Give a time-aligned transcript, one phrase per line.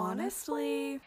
[0.00, 1.00] honestly.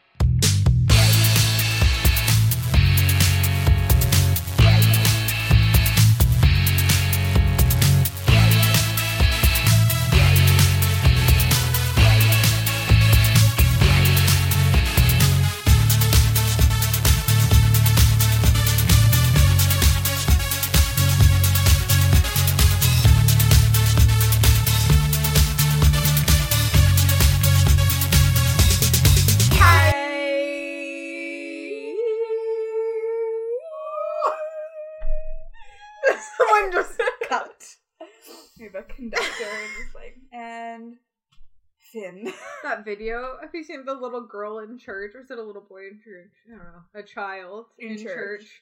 [41.94, 42.34] Finn.
[42.64, 43.38] that video.
[43.40, 46.00] Have you seen the little girl in church, or is it a little boy in
[46.04, 46.32] church?
[46.48, 46.82] I don't know.
[46.96, 48.42] A child In in, church.
[48.42, 48.62] church.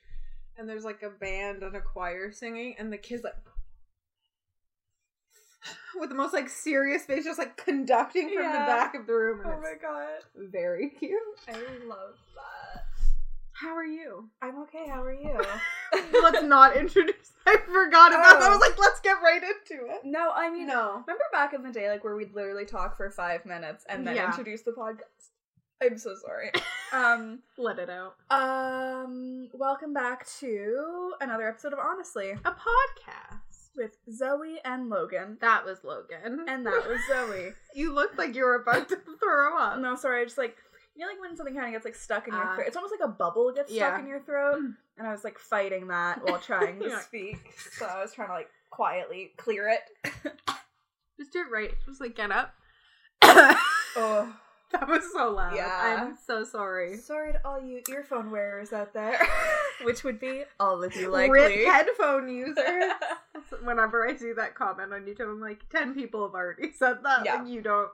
[0.57, 3.35] and there's like a band and a choir singing, and the kid's like
[5.99, 8.51] with the most like serious face, just like conducting from Yeah.
[8.51, 9.41] the back of the room.
[9.45, 10.23] Oh my god.
[10.35, 11.20] very cute.
[11.48, 11.54] I
[11.88, 12.70] love that.
[13.62, 14.27] How are you?
[14.41, 15.40] I'm okay, how are you?
[16.23, 17.34] let's not introduce.
[17.45, 18.43] I forgot about that.
[18.43, 18.51] I Oh.
[18.57, 20.01] was like, let's get right into it.
[20.04, 21.04] no, I mean, No.
[21.05, 24.15] remember back in the day, like where we'd literally talk for five minutes and then
[24.15, 24.26] Yeah.
[24.27, 25.01] introduce the podcast?
[25.84, 26.51] I'm so sorry.
[26.93, 28.15] um, Let it out.
[28.32, 33.70] um, welcome back to another episode of Honestly A podcast.
[33.76, 35.37] with Zoe and Logan.
[35.41, 36.45] That was Logan.
[36.48, 37.54] And that was Zoe.
[37.76, 39.79] you looked like you were about to throw up.
[39.79, 40.57] No, sorry, I just like
[40.95, 42.55] you know, like when something kind of gets like stuck in your Ah.
[42.55, 42.67] throat.
[42.67, 43.89] It's almost like a bubble gets Yeah.
[43.91, 44.59] stuck in your throat,
[44.98, 46.99] and I was like fighting that while trying to Yeah.
[46.99, 47.37] speak.
[47.77, 49.81] So I was trying to like quietly clear it.
[51.17, 51.71] Just do it right.
[51.85, 52.53] Just like get up.
[53.93, 54.33] Oh,
[54.71, 55.53] that was so loud.
[55.53, 55.98] Yeah.
[56.07, 56.95] I'm so sorry.
[56.95, 59.20] sorry to all you earphone wearers out there,
[59.83, 62.91] which would be all of you Rip headphone users.
[63.63, 67.25] Whenever I see that comment on YouTube, I'm like, ten people have already said that.
[67.25, 67.35] Yeah.
[67.41, 67.89] Like you don't,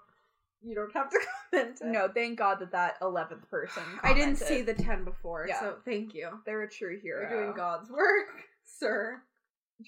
[0.68, 1.20] you don't have to
[1.52, 1.80] comment.
[1.82, 1.86] it.
[1.88, 3.84] no, thank God that that eleventh person.
[4.04, 5.46] I didn't see the ten before.
[5.48, 5.60] Yeah.
[5.60, 6.30] So thank you.
[6.46, 7.22] They're a true hero.
[7.30, 8.28] You're doing God's work,
[8.66, 9.22] sir.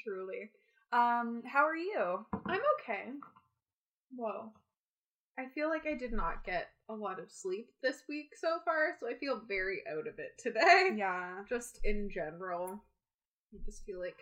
[0.04, 0.52] truly.
[0.92, 2.26] Um, how are you?
[2.46, 3.06] I'm okay.
[4.16, 4.52] Whoa.
[5.38, 8.96] I feel like I did not get a lot of sleep this week so far,
[9.00, 10.90] so I feel very out of it today.
[10.98, 11.44] Yeah.
[11.50, 12.84] Just in general.
[13.54, 14.18] I just feel like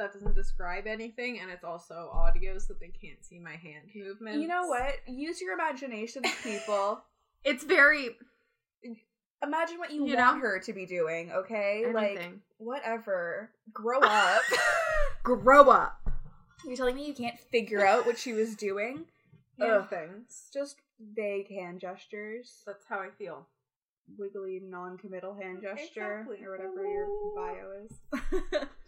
[0.00, 4.40] that doesn't describe anything, and it's also audio, so they can't see my hand movement.
[4.40, 4.94] You know what?
[5.06, 7.02] Use your imagination, people.
[7.44, 8.16] It's very
[9.42, 10.40] Imagine what you, You want know?
[10.42, 11.86] her to be doing, okay?
[11.94, 13.50] Like whatever.
[13.72, 14.42] Grow up.
[15.22, 15.98] Grow up.
[16.66, 19.06] You're telling me you can't figure out what she was doing?
[19.58, 19.88] Hand Ugh.
[19.88, 20.50] things.
[20.52, 20.76] Just
[21.16, 22.62] vague hand gestures.
[22.66, 23.46] That's how I feel.
[24.18, 26.44] Wiggly non-committal hand gesture Exactly.
[26.44, 28.66] or whatever your bio is.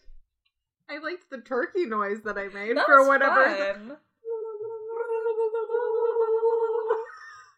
[0.90, 3.44] I liked the turkey noise that I made That for whatever.
[3.72, 3.96] fun.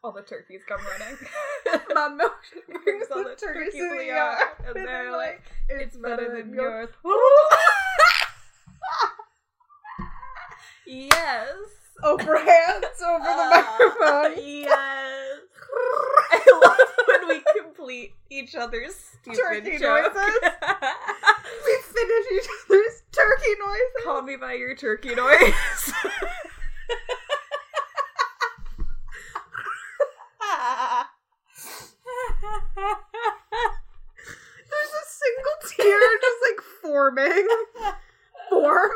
[0.03, 1.17] All the turkeys come running.
[1.95, 5.41] My motion Brings all the turkeys in the yard, and and they're like,
[5.71, 6.91] like, "It's better than yours."
[10.87, 11.57] yes.
[12.03, 14.35] Over hands, over the microphone.
[14.45, 15.39] Yes.
[16.31, 17.41] I love when we
[17.85, 20.15] complete each other's stupid Turkey joke.
[20.15, 20.41] noises.
[21.67, 24.05] we finish each other's turkey noises.
[24.05, 25.53] Call me by your turkey noise.
[34.71, 37.47] There's a single tear just like forming.
[38.49, 38.91] Form.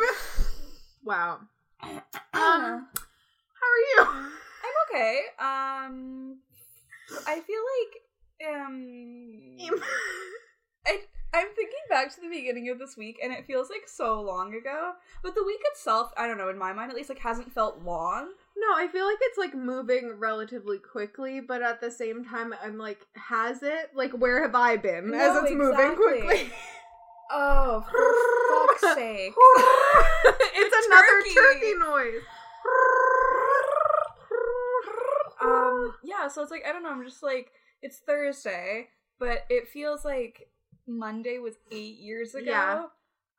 [1.04, 1.40] Wow.
[1.82, 1.98] Um,
[2.32, 4.06] how are you?
[4.06, 5.20] I'm okay.
[5.38, 6.38] Um,
[7.26, 8.07] I feel like
[8.46, 9.30] um,
[10.86, 10.98] I
[11.34, 14.54] I'm thinking back to the beginning of this week, and it feels like so long
[14.54, 14.92] ago.
[15.22, 17.82] But the week itself, I don't know, in my mind at least, like hasn't felt
[17.82, 18.30] long.
[18.56, 22.78] No, I feel like it's like moving relatively quickly, but at the same time, I'm
[22.78, 23.90] like, has it?
[23.94, 26.50] Like, where have I been as No, it's moving quickly?
[27.30, 29.34] Oh, for fuck's sake!
[30.54, 31.34] it's another Turkey.
[31.34, 32.22] turkey noise.
[35.42, 36.28] Um, yeah.
[36.28, 36.90] So it's like I don't know.
[36.90, 37.52] I'm just like
[37.82, 38.88] it's Thursday,
[39.18, 40.48] but it feels like
[40.86, 42.50] Monday was eight years ago.
[42.50, 42.84] Yeah.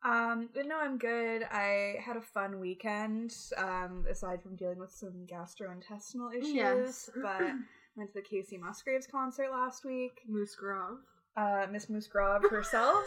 [0.02, 1.42] Um, but no, I'm good.
[1.50, 3.34] I had a fun weekend.
[3.58, 7.10] Um, aside from dealing with some gastrointestinal issues, Yes.
[7.22, 7.40] but
[7.96, 10.20] went to the Kacey Musgraves concert last week.
[10.26, 10.98] Moose Grove.
[11.36, 13.04] Uh, Miss Musgrave herself,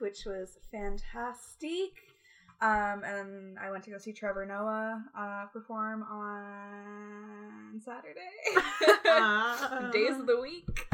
[0.00, 1.92] which was fantastic.
[2.64, 8.20] Um, and I went to go see Trevor Noah uh, perform on Saturday.
[9.06, 9.90] Ah.
[9.92, 10.86] Days of the week.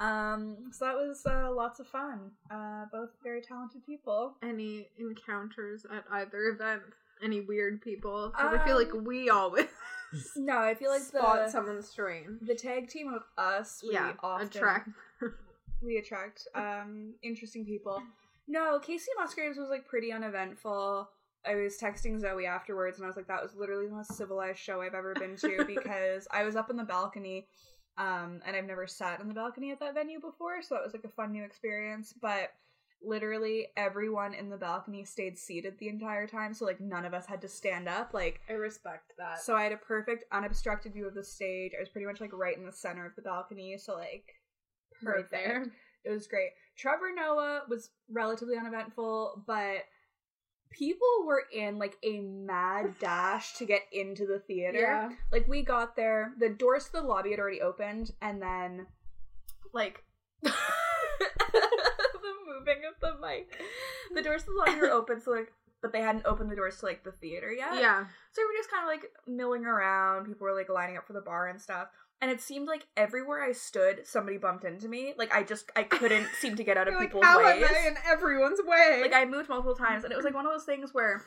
[0.00, 2.32] Um, so that was uh, lots of fun.
[2.50, 4.34] Uh, both very talented people.
[4.42, 6.82] Any encounters at either event?
[7.22, 8.32] Any weird people?
[8.34, 9.68] 'Cause I feel like Um, we always
[10.36, 12.40] No, I feel like spot the someone strange.
[12.42, 14.88] the tag team of us, we yeah, often attract.
[15.82, 18.02] we attract um interesting people.
[18.48, 21.08] No, Kacey Musgraves was like pretty uneventful.
[21.46, 24.58] I was texting Zoe afterwards and I was like, that was literally the most civilized
[24.58, 27.46] show I've ever been to because I was up in the balcony,
[27.98, 30.92] um, and I've never sat in the balcony at that venue before, so that was
[30.92, 32.14] like a fun new experience.
[32.20, 32.50] But
[33.04, 37.26] literally everyone in the balcony stayed seated the entire time, so like none of us
[37.26, 38.14] had to stand up.
[38.14, 39.40] Like I respect that.
[39.40, 41.72] so I had a perfect unobstructed view of the stage.
[41.76, 44.24] I was pretty much like right in the center of the balcony, so like
[45.02, 45.30] right perfect.
[45.32, 45.66] there.
[46.04, 46.50] It was great.
[46.76, 49.84] Trevor Noah was relatively uneventful, but
[50.70, 54.80] people were in like a mad dash to get into the theater.
[54.80, 55.10] Yeah.
[55.30, 58.86] Like we got there, the doors to the lobby had already opened, and then
[59.72, 60.02] like
[60.42, 60.52] the
[62.46, 63.60] moving of the mic.
[64.14, 65.52] The doors to the lobby were open, so like
[65.82, 67.74] but they hadn't opened the doors to like the theater yet.
[67.74, 68.04] Yeah.
[68.30, 70.26] So we were just kind of like milling around.
[70.26, 71.88] People were like lining up for the bar and stuff.
[72.22, 75.12] And it seemed like everywhere I stood, somebody bumped into me.
[75.18, 77.64] Like I just I couldn't seem to get out of like, people's how ways.
[77.64, 79.00] am I in everyone's way?
[79.02, 81.24] Like I moved multiple times, and it was like one of those things where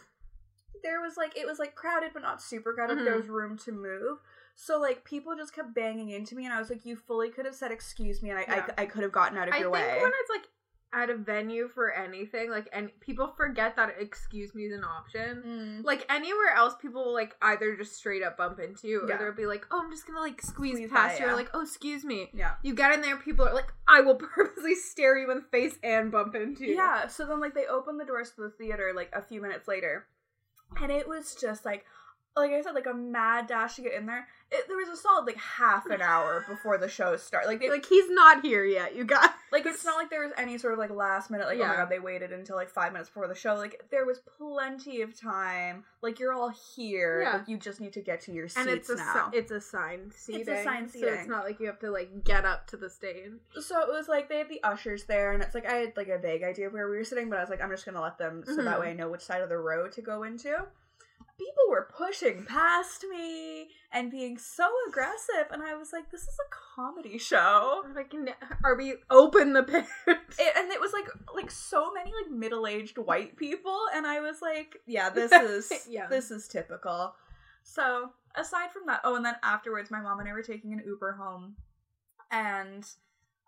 [0.84, 2.96] there was like it was like crowded but not super crowded.
[2.96, 3.22] but There mm-hmm.
[3.22, 4.20] was room to move.
[4.56, 7.46] So like people just kept banging into me, and I was like, "You fully could
[7.46, 8.66] have said excuse me, and I Yeah.
[8.78, 10.48] I, I could have gotten out of I your think way." when it's like
[10.96, 15.44] at a venue for anything, like and people forget that excuse me is an option.
[15.46, 15.84] Mm.
[15.84, 19.16] Like anywhere else, people will like either just straight up bump into you, Yeah.
[19.16, 21.36] or they'll be like, "Oh, I'm just gonna like squeeze, Squeeze past by, you," or
[21.36, 22.54] like, "Oh, excuse me." Yeah.
[22.64, 25.78] You get in there, people are like, "I will purposely stare you in the face
[25.84, 28.94] and bump into you." Yeah, so then like they open the doors to the theater
[28.96, 30.08] like a few minutes later,
[30.82, 31.86] and it was just like,
[32.38, 34.28] like I said, like a mad dash to get in there.
[34.52, 37.48] It, there was a solid like half an hour before the show started.
[37.48, 38.96] Like they, like he's not here yet.
[38.96, 41.58] You got like it's not like there was any sort of like last minute like
[41.60, 43.56] oh my god they waited until like five minutes before the show.
[43.56, 45.84] Like there was plenty of time.
[46.04, 47.22] Like you're all here.
[47.24, 47.38] Yeah.
[47.38, 49.32] Like you just need to get to your seats and it's a now.
[49.34, 50.48] it's assigned seating.
[50.48, 53.32] assigned so it's not like you have to like get up to the stage.
[53.62, 56.10] so it was like they had the ushers there, and it's like I had like
[56.10, 58.02] a vague idea of where we were sitting, but I was like, I'm just gonna
[58.02, 58.80] let them so that Mhm.
[58.82, 60.66] way I know which side of the row to go into.
[61.38, 66.38] People were pushing past me and being so aggressive, and I was like, this is
[66.40, 67.84] a comedy show.
[67.96, 68.14] Like,
[68.64, 69.86] are we open the pit?
[70.08, 74.22] It, and it was like like so many like middle aged white people, and I
[74.22, 75.32] was like, yeah, this
[75.72, 76.08] is Yeah.
[76.08, 77.14] this is typical.
[77.64, 80.84] So aside from that, oh, and then afterwards, my mom and I were taking an
[80.86, 81.56] Uber home,
[82.32, 82.84] and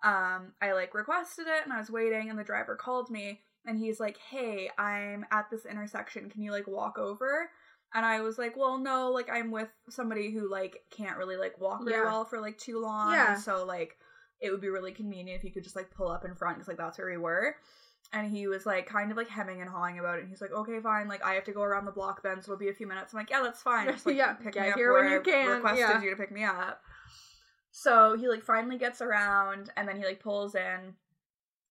[0.04, 3.78] um, I like requested it, and I was waiting, and the driver called me, and
[3.78, 6.30] he's like, "Hey, I'm at this intersection.
[6.30, 7.50] Can you like walk over?"
[7.94, 11.60] And I was like, "Well, no, like I'm with somebody who like can't really like
[11.60, 12.06] walk very Yeah.
[12.06, 13.34] well for like too long, Yeah.
[13.34, 13.98] and so like."
[14.40, 16.68] It would be really convenient if you could just like pull up in front because
[16.68, 17.56] like that's where we were
[18.14, 20.22] and he was like kind of like hemming and hawing about it.
[20.22, 21.08] And he's like, "Okay, fine.
[21.08, 23.14] Like I have to go around the block then, so it'll be a few minutes."
[23.14, 23.88] I'm like, "Yeah, that's fine.
[23.88, 25.34] Just like Yeah, pick get me up here where when you can.
[25.34, 26.02] I can, requested yeah.
[26.04, 26.82] you to pick me up."
[27.72, 30.94] So he like finally gets around, and then he like pulls in,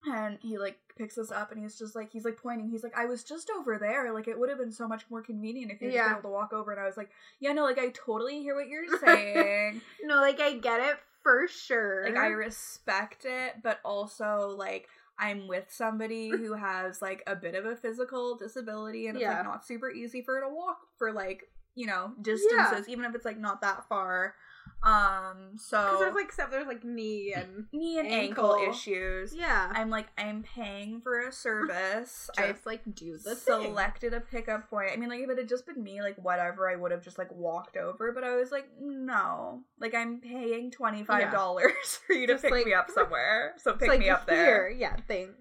[0.05, 2.69] and he like picks us up, and he's just like he's like pointing.
[2.69, 4.13] He's like, "I was just over there.
[4.13, 6.05] Like it would have been so much more convenient if you yeah.
[6.05, 6.11] Yeah.
[6.13, 7.09] able to walk over." And I was like,
[7.39, 11.47] "Yeah, no, like I totally hear what you're saying." no, like I get it for
[11.47, 12.05] sure.
[12.05, 14.87] like I respect it, but also like
[15.19, 19.37] I'm with somebody who has like a bit of a physical disability and it's Yeah.
[19.37, 23.13] like not super easy for her to walk for like, you know, distances, even if
[23.15, 24.35] it's like not that far.
[24.83, 26.51] Um so because there's like stuff.
[26.51, 28.71] There's like knee and knee and ankle, ankle.
[28.73, 29.33] issues.
[29.35, 29.71] yeah.
[29.73, 32.29] I'm like I'm paying for a service.
[32.37, 33.63] I just like do the thing.
[33.63, 34.91] selected a pickup point.
[34.93, 37.17] I mean, like if it had just been me, like whatever, I would have just
[37.17, 38.11] like walked over.
[38.11, 42.43] But I was like, no, like I'm paying twenty five dollars for you to Just,
[42.43, 43.55] pick like- me up somewhere.
[43.57, 44.37] So pick like me up here.
[44.37, 44.69] there.
[44.69, 45.33] Yeah, thanks.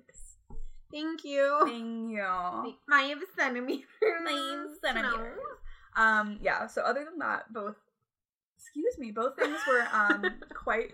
[0.91, 1.61] Thank you.
[1.67, 2.75] Thank you.
[2.89, 3.85] Five centimeters.
[4.01, 5.39] Five centimeters.
[5.97, 6.67] Um, yeah.
[6.69, 7.77] So other than that, both,
[8.77, 10.93] excuse me, both things were um quite.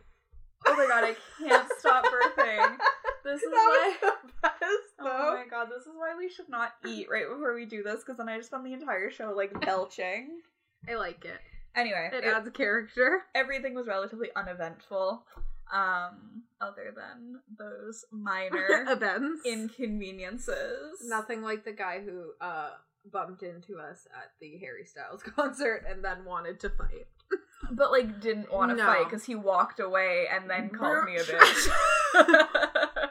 [0.65, 2.77] Oh my god, I can't stop birthing.
[3.25, 4.51] This is That why.
[4.61, 7.83] best, Oh my god, this is why we should not eat right before we do
[7.83, 10.41] this because then I just spend the entire show like belching.
[10.89, 11.39] I like it.
[11.75, 13.23] Anyway, It it- adds character.
[13.35, 15.25] everything was relatively uneventful,
[15.73, 19.43] um, other than those minor Events.
[19.45, 20.99] inconveniences.
[21.05, 22.71] Nothing like the guy who uh
[23.13, 27.09] bumped into us at the Harry Styles concert and then wanted to fight.
[27.73, 28.87] But like didn't want to No.
[28.87, 31.69] fight because he walked away and then called me a Bitch.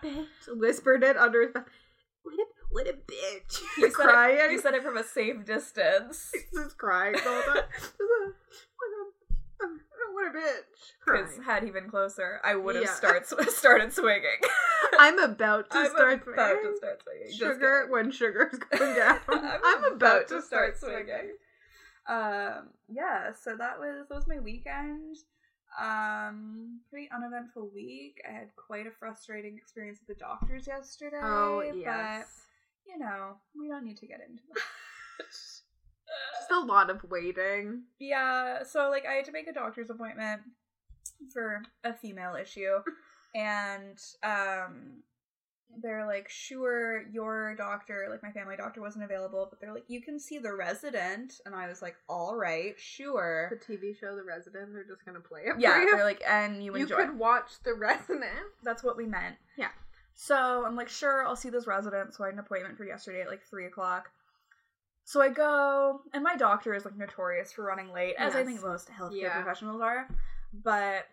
[0.03, 0.25] bitch.
[0.57, 1.65] Whispered it under his breath.
[2.23, 3.59] What a, what a bitch.
[3.75, 4.37] he, He's said crying.
[4.39, 6.31] It, he said it from a safe distance.
[6.33, 7.63] He's just crying the whole time.
[7.97, 8.89] what
[9.61, 9.79] a, um,
[10.13, 10.61] what a bitch.
[11.05, 12.93] Because had he been closer, I would have Yeah.
[12.93, 14.39] start, started swinging.
[14.99, 16.71] I'm about to I'm start about swinging.
[16.73, 17.31] to start swinging.
[17.37, 19.19] Sugar when sugar's going down.
[19.29, 21.31] I'm, about, to start swinging.
[22.07, 25.17] Um, yeah, so that was that was my weekend.
[25.79, 28.21] Um, pretty uneventful week.
[28.27, 31.19] I had quite a frustrating experience with the doctors yesterday.
[31.21, 32.25] Oh yes.
[32.85, 35.25] but you know, we don't need to get into that.
[35.29, 37.83] Just a lot of waiting.
[37.99, 40.41] Yeah, so like I had to make a doctor's appointment
[41.31, 42.79] for a female issue
[43.35, 45.03] and um
[45.81, 50.01] they're like sure your doctor like my family doctor wasn't available but they're like you
[50.01, 54.23] can see the resident and i was like all right sure The TV show The
[54.23, 55.95] Resident, they're just gonna play it yeah for you.
[55.95, 58.31] they're like and you you enjoy could watch The Resident.
[58.63, 59.69] that's what we meant Yeah.
[60.13, 63.21] so i'm like sure i'll see this resident so i had an appointment for yesterday
[63.21, 64.09] at like three o'clock
[65.05, 68.61] so i go and my doctor is like notorious for running late as i think
[68.61, 69.41] most healthcare Yeah.
[69.41, 70.07] professionals are
[70.53, 71.05] but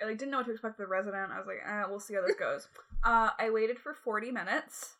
[0.00, 1.32] i like didn't know what to expect the resident.
[1.32, 2.68] I was like eh, we'll see how this goes.
[3.04, 4.94] Uh i waited for 40 minutes.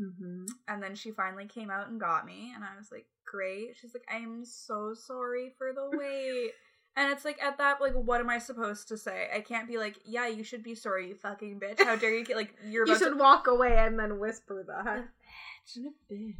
[0.00, 0.46] Mm-hmm.
[0.66, 3.76] and then she finally came out and got me and i was like great.
[3.80, 6.50] She's like i'm so sorry for the wait.
[6.96, 9.28] And it's like at that like what am i supposed to say?
[9.32, 11.82] I can't be like yeah you should be sorry you fucking bitch.
[11.84, 15.04] How dare you get like you're You should to walk away and then whisper that.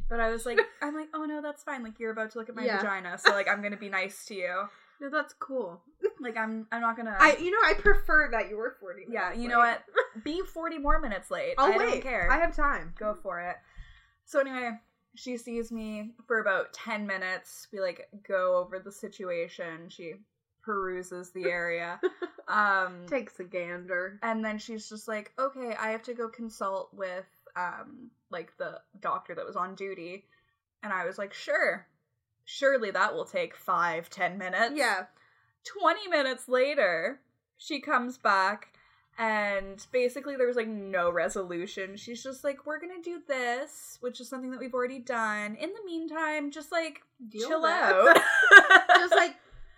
[0.09, 1.81] but i was like i'm like oh no that's fine.
[1.83, 2.77] Like you're about to look at my Yeah.
[2.81, 4.63] vagina so like i'm gonna be nice to you
[5.01, 5.81] No, that's cool.
[6.21, 9.03] like i'm i'm not gonna I, you know, I prefer that you were forty.
[9.09, 9.77] yeah minutes you know late.
[10.15, 11.85] what be 40 more minutes late I'll i wait.
[11.89, 12.93] don't care I have time.
[12.97, 13.57] go for it.
[14.23, 14.71] So anyway,
[15.15, 17.67] she sees me for about 10 minutes.
[17.71, 19.89] We like go over the situation.
[19.89, 20.13] She
[20.63, 21.99] peruses the area.
[22.47, 24.19] Um Takes a gander.
[24.21, 27.25] and then she's just like, "Okay, I have to go consult with
[27.55, 30.25] um like the doctor that was on duty."
[30.83, 31.87] And I was like, "Sure.
[32.45, 35.05] Surely that will take five, ten minutes." Yeah.
[35.65, 37.19] 20 minutes later,
[37.57, 38.75] she comes back
[39.17, 41.95] and basically there was like no resolution.
[41.95, 45.55] She's just like, we're gonna do this, which is something that we've already done.
[45.55, 48.17] In the meantime, just like Deal chill out.
[48.97, 49.35] Just like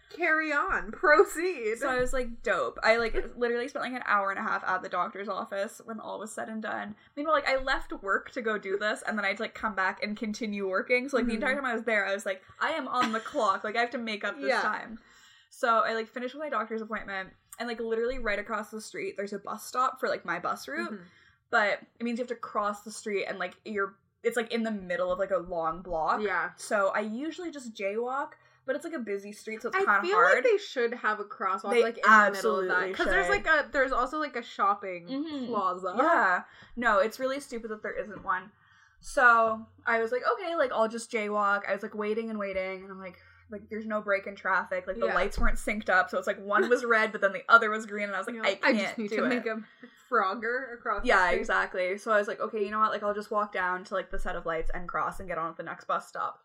[0.09, 1.77] carry on, proceed.
[1.79, 2.77] so I was like, dope.
[2.83, 5.99] I like literally spent like an hour and a half at the doctor's office when
[5.99, 6.95] all was said and done.
[7.15, 9.53] Meanwhile, like I left work to go do this, and then I had to like
[9.55, 11.09] come back and continue working.
[11.09, 11.35] So like the Mhm.
[11.35, 13.63] entire time I was there, I was like, I am on the clock.
[13.63, 14.61] Like I have to make up this Yeah.
[14.61, 14.99] time.
[15.49, 19.15] So I like finished with my doctor's appointment, and like literally right across the street,
[19.17, 20.91] there's a bus stop for like my bus route.
[20.91, 20.99] Mhm.
[21.49, 24.63] But it means you have to cross the street, and like you're, it's like in
[24.63, 26.21] the middle of like a long block.
[26.21, 26.49] Yeah.
[26.57, 28.31] So I usually just jaywalk,
[28.67, 30.27] but it's like a busy street, so it's kind of hard.
[30.27, 32.67] I feel like they should have a crosswalk They like in the middle of absolutely
[32.67, 35.47] that because there's like a there's also like a shopping Mhm.
[35.47, 35.95] plaza.
[35.97, 36.41] Yeah.
[36.75, 38.51] No, it's really stupid that there isn't one.
[38.99, 41.61] So I was like, okay, like I'll just jaywalk.
[41.67, 43.17] I was like waiting and waiting, and I'm like,
[43.49, 44.85] like there's no break in traffic.
[44.87, 45.15] Like the Yeah.
[45.15, 47.85] lights weren't synced up, so it's like one was red, but then the other was
[47.85, 49.29] green, and I was like, You I can't just need do to it.
[49.29, 49.63] make a
[50.11, 51.03] Frogger across.
[51.05, 51.97] yeah, exactly.
[51.97, 52.91] So I was like, okay, you know what?
[52.91, 55.37] Like I'll just walk down to like the set of lights and cross and get
[55.37, 56.39] on at the next bus stop.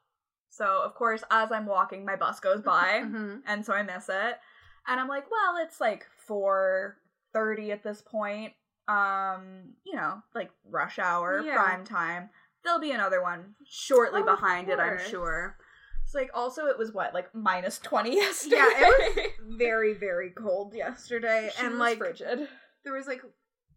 [0.53, 3.01] So of course, as I'm walking, my bus goes by.
[3.05, 3.41] Mhm.
[3.47, 4.39] and so I miss it.
[4.87, 6.99] And I'm like, well, it's like four
[7.33, 8.53] thirty at this point.
[8.89, 11.55] Um, you know, like rush hour, Yeah.
[11.57, 12.29] prime time.
[12.65, 15.57] There'll be another one shortly Oh, behind it, I'm sure.
[16.05, 18.57] It's like also it was what, like minus twenty yesterday.
[18.57, 19.27] Yeah, it was
[19.59, 22.49] very very cold yesterday, She and like frigid.
[22.85, 23.23] there was like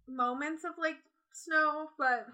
[0.07, 0.97] moments of like
[1.31, 2.27] snow, but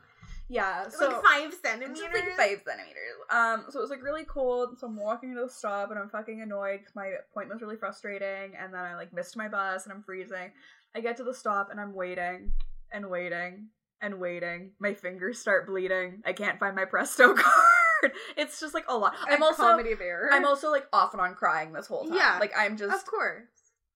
[0.51, 1.97] Yeah, so like five centimeters.
[1.97, 3.15] just like five centimeters.
[3.29, 4.77] Um, so it was like really cold.
[4.77, 7.77] So I'm walking to the stop and I'm fucking annoyed because my appointment was really
[7.77, 8.57] frustrating.
[8.59, 10.51] And then I like missed my bus and I'm freezing.
[10.93, 12.51] I get to the stop and I'm waiting
[12.91, 13.67] and waiting
[14.01, 14.71] and waiting.
[14.77, 16.21] My fingers start bleeding.
[16.25, 18.11] I can't find my Presto card.
[18.35, 19.15] It's just like a lot.
[19.29, 20.31] I'm also comedy of error.
[20.33, 22.17] I'm also like off and on crying this whole time.
[22.17, 23.47] Yeah, like I'm just of course.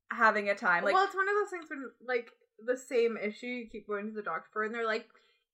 [0.09, 0.85] having a time.
[0.85, 2.31] Like well, it's one of those things when like
[2.65, 5.07] the same issue you keep going to the doctor for, and they're like,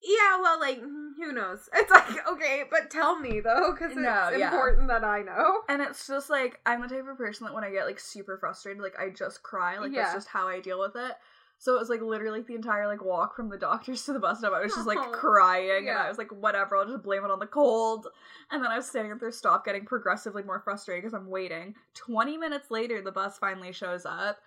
[0.03, 3.99] "Yeah, well, like mm, who knows?" It's like, okay, but tell me though, because it's
[4.01, 4.51] No, yeah.
[4.51, 5.61] important that I know.
[5.69, 8.37] And it's just like I'm the type of person that when I get like super
[8.37, 9.77] frustrated, like I just cry.
[9.79, 10.03] Like Yeah.
[10.03, 11.13] that's just how I deal with it.
[11.59, 14.39] So it was like literally the entire like walk from the doctors to the bus
[14.39, 14.53] stop.
[14.53, 15.11] I was just like Aw.
[15.11, 16.03] crying, and Yeah.
[16.05, 18.07] I was like, whatever, I'll just blame it on the cold.
[18.49, 21.75] And then I was standing at their stop, getting progressively more frustrated because I'm waiting.
[21.93, 24.39] Twenty minutes later, the bus finally shows up,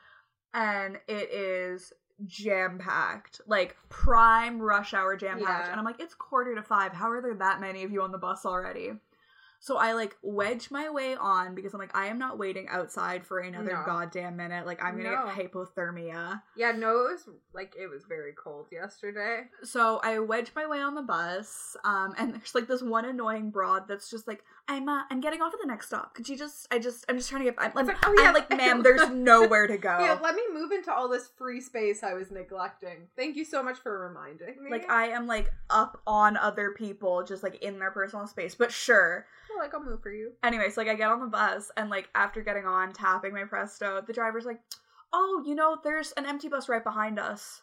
[0.53, 1.93] and it is
[2.27, 5.67] jam packed, like prime rush hour jam packed.
[5.67, 5.71] Yeah.
[5.71, 6.93] And I'm like, it's quarter to five.
[6.93, 8.93] How are there that many of you on the bus already?
[9.61, 13.25] So I like wedge my way on because I'm like, I am not waiting outside
[13.27, 13.83] for another No.
[13.87, 14.67] goddamn minute.
[14.67, 15.25] Like I'm gonna No.
[15.35, 16.43] get hypothermia.
[16.55, 19.45] Yeah, no, it was like it was very cold yesterday.
[19.63, 23.51] So I wedge my way on the bus, um, and there's like this one annoying
[23.51, 26.15] broad that's just like, I'm uh, I'm getting off at the next stop.
[26.15, 28.29] Could you just I just I'm just trying to get I'm, I'm, like, oh, yeah.
[28.29, 29.99] I'm like, ma'am, there's nowhere to go.
[30.01, 33.09] Yeah, let me move into all this free space I was neglecting.
[33.17, 34.71] Thank you so much for reminding me.
[34.71, 38.55] Like I am like up on other people, just like in their personal space.
[38.55, 39.27] But sure.
[39.53, 40.33] Oh, like I'll move for you.
[40.43, 44.03] Anyways, like I get on the bus and like after getting on, tapping my presto,
[44.07, 44.61] the driver's like,
[45.13, 47.63] Oh, you know, there's an empty bus right behind us.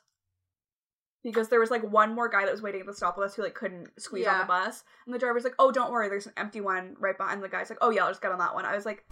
[1.23, 3.35] Because there was like one more guy that was waiting at the stop with us
[3.35, 4.83] who like couldn't squeeze on the bus.
[5.05, 7.69] And the driver's like, Oh, don't worry, there's an empty one right behind the guy's
[7.69, 8.65] like, Oh yeah, I'll just get on that one.
[8.65, 9.03] I was like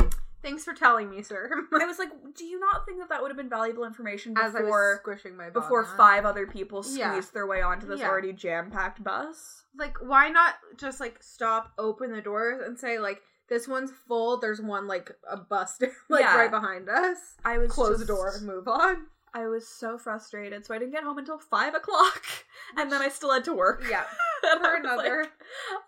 [0.41, 1.51] Thanks for telling me, sir.
[1.81, 4.55] I was like, do you not think that that would have been valuable information As
[4.55, 5.97] I was before squishing my before bottom.
[5.97, 7.21] five other people squeezed Yeah.
[7.33, 8.07] their way onto this Yeah.
[8.07, 9.65] already jam packed bus?
[9.77, 14.39] like why not just like stop open the doors and say like this one's full
[14.39, 15.77] there's one like a bus
[16.09, 16.35] like Yeah.
[16.37, 19.97] right behind us I was close just- the door and move on I was so
[19.97, 22.23] frustrated, so I didn't get home until five o'clock,
[22.77, 23.83] and then I still had to work.
[23.89, 24.03] yeah
[24.43, 25.27] And for like, another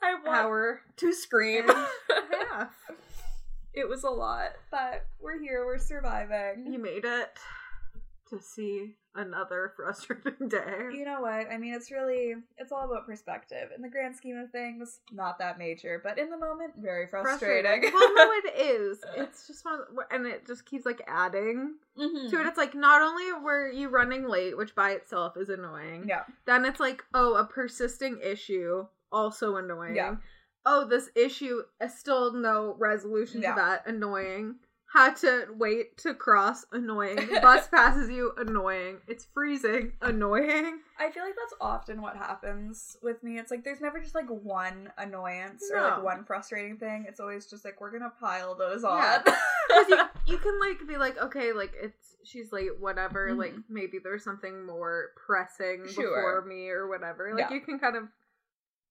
[0.01, 1.67] I hour to scream.
[2.49, 2.75] half
[3.73, 5.65] it was a lot, but we're here.
[5.65, 6.71] We're surviving.
[6.71, 7.37] you made it
[8.31, 11.51] to see another frustrating day You know what?
[11.51, 13.69] I mean, it's really it's all about perspective.
[13.75, 17.81] In the grand scheme of things, not that major, but in the moment, very frustrating.
[17.93, 21.75] well no it is it's just one of the- and it just keeps like adding
[21.99, 22.29] Mhm.
[22.29, 26.05] to it it's like not only were you running late which by itself is annoying
[26.07, 26.23] Yeah.
[26.45, 29.95] Then it's like, oh, a persisting issue, also annoying.
[29.95, 30.15] Yeah.
[30.65, 33.55] Oh, this issue is still no resolution Yeah.
[33.55, 34.55] to that, annoying.
[34.93, 37.17] Had to wait to cross, annoying.
[37.41, 38.97] Bus passes you, annoying.
[39.07, 40.79] It's freezing, annoying.
[40.99, 43.37] I feel like that's often what happens with me.
[43.39, 47.05] It's like there's never just like one annoyance or like one frustrating thing.
[47.07, 48.97] It's always just like we're gonna pile those on.
[49.01, 49.23] Yeah.
[49.87, 49.97] you,
[50.33, 53.29] you can like be like, okay, like it's she's late, whatever.
[53.31, 53.37] Mhm.
[53.37, 56.03] Like maybe there's something more pressing Sure.
[56.03, 57.31] before me or whatever.
[57.33, 57.55] Like Yeah.
[57.55, 58.03] you can kind of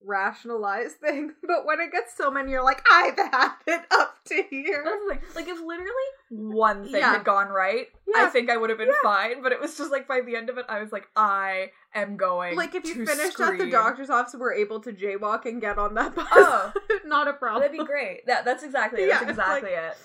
[0.04, 4.42] rationalize things, but when it gets so many, you're like, I've had it up to
[4.50, 4.82] here.
[4.84, 5.34] That's the thing.
[5.34, 5.90] Like if literally
[6.30, 7.12] one thing Yeah.
[7.14, 9.42] had gone right, I think I would have been fine.
[9.42, 12.16] But it was just like by the end of it, I was like, I am
[12.16, 12.56] going.
[12.56, 15.94] Like if you finished at the doctor's office, we're able to jaywalk and get on
[15.94, 16.26] that bus.
[16.30, 16.72] Oh.
[17.04, 17.62] not a problem.
[17.62, 18.26] That'd be great.
[18.26, 19.08] That that's exactly it.
[19.08, 19.96] Yeah, That's it's like- exactly it.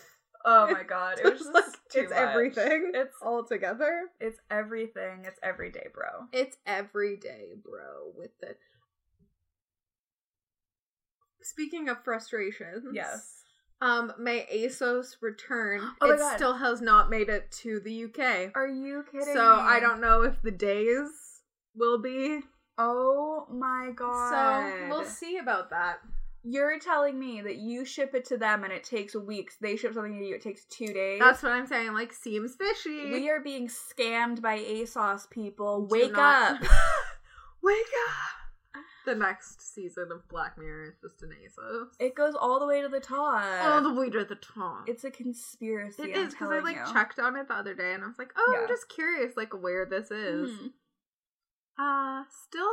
[0.47, 2.19] Oh my god, it was just like, too it's much.
[2.19, 2.91] everything.
[2.93, 4.01] It's all together.
[4.19, 5.23] it's everything.
[5.25, 6.27] It's every day, bro.
[6.31, 8.11] It's every day, bro.
[8.15, 8.49] With the
[11.55, 13.31] speaking of frustrations, Yes.
[13.81, 15.81] Um, my ASOS return.
[16.01, 16.35] Oh my it God.
[16.37, 18.51] still has not made it to the UK.
[18.55, 19.33] Are you kidding?
[19.33, 21.09] So I don't know if the days
[21.75, 22.39] will be.
[22.77, 24.71] Oh my god.
[24.71, 25.97] So we'll see about that.
[26.47, 29.57] You're telling me that you ship it to them and it takes weeks.
[29.59, 31.19] They ship something to you, it takes two days.
[31.19, 31.93] That's what I'm saying.
[31.93, 33.11] Like, seems fishy.
[33.11, 35.87] we are being scammed by ASOS people.
[35.87, 36.69] Do Wake not- up.
[37.63, 38.44] Wake up!
[39.05, 41.87] The next season of Black Mirror is just an ASOS.
[41.99, 43.43] It goes all the way to the top.
[43.65, 44.85] All the way to the top.
[44.87, 46.03] it's a conspiracy.
[46.03, 46.93] It I'm is because I like you.
[46.93, 48.61] checked on it the other day and I was like, oh, Yeah.
[48.63, 50.49] I'm just curious, like where this is.
[50.57, 50.67] Hmm.
[51.77, 52.71] Uh, still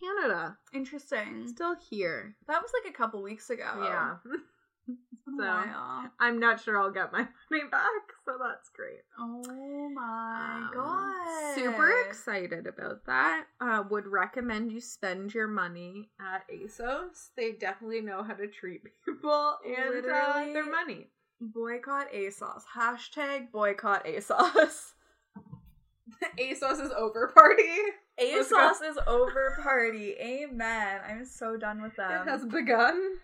[0.00, 1.46] Canada, Interesting.
[1.48, 2.36] still here.
[2.48, 3.64] That was like a couple weeks ago.
[3.82, 4.38] Yeah, It's been a
[4.88, 4.94] So-
[5.36, 6.10] while.
[6.20, 9.00] I'm not sure I'll get my money back, so that's great.
[9.18, 11.54] Oh my Um, god.
[11.54, 13.44] Super excited about that.
[13.60, 17.30] Uh, would recommend you spend your money at ASOS.
[17.36, 21.08] They definitely know how to treat people and uh, their money.
[21.40, 22.62] Boycott ASOS.
[22.76, 24.92] Hashtag boycott ASOS.
[26.38, 27.62] ASOS is over party.
[28.20, 30.14] ASOS is over party.
[30.20, 31.00] Amen.
[31.08, 32.26] I'm so done with them.
[32.26, 33.14] it has begun.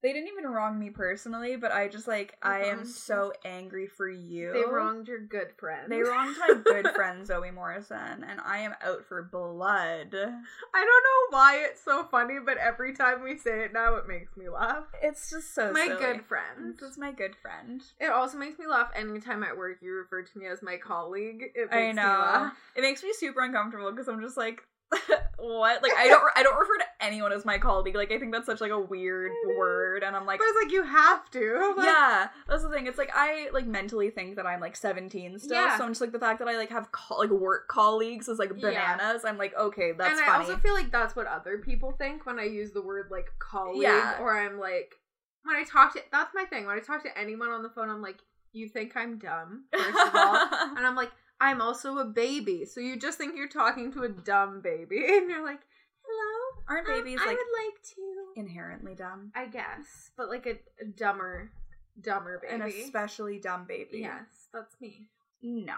[0.00, 4.08] They didn't even wrong me personally, but I just like I am so angry for
[4.08, 4.52] you.
[4.52, 5.90] They wronged your good friend.
[5.90, 10.14] They wronged my good friend Zoe Morrison, and I am out for blood.
[10.14, 14.06] I don't know why it's so funny, but every time we say it now, it
[14.06, 14.84] makes me laugh.
[15.02, 15.98] It's just so my silly.
[15.98, 16.76] good friend.
[16.78, 17.82] This is my good friend.
[17.98, 21.42] It also makes me laugh anytime at work you refer to me as my colleague.
[21.56, 22.50] It makes I know.
[22.76, 24.62] It makes me super uncomfortable because I'm just like,
[25.38, 25.82] what?
[25.82, 27.94] Like I don't I don't refer to anyone as my colleague.
[27.94, 30.38] Like I think that's such like a weird word, and I'm like.
[30.38, 31.74] but it's like you have to.
[31.78, 32.86] Like, yeah, that's the thing.
[32.86, 35.76] It's like I like mentally think that I'm like 17 still, Yeah.
[35.78, 38.38] so I'm just like the fact that I like have co- like work colleagues is
[38.38, 38.96] like Yeah.
[38.96, 39.24] bananas.
[39.24, 40.44] I'm like, okay, that's and I funny.
[40.46, 43.82] also feel like that's what other people think when I use the word like colleague,
[43.82, 44.18] Yeah.
[44.20, 44.94] or I'm like
[45.44, 46.00] when I talk to.
[46.10, 46.66] That's my thing.
[46.66, 48.18] When I talk to anyone on the phone, I'm like,
[48.52, 52.80] you think I'm dumb, first of all, and I'm like, I'm also a baby, so
[52.80, 55.60] you just think you're talking to a dumb baby, and you're like,
[56.04, 58.40] hello, Aren't um, babies I like would like to.
[58.40, 59.32] inherently dumb?
[59.34, 61.50] I guess, but like a, a dumber,
[62.00, 62.82] dumber An baby.
[62.82, 64.00] especially dumb baby.
[64.00, 65.08] Yes, that's me.
[65.42, 65.74] No.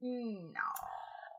[0.00, 0.60] No.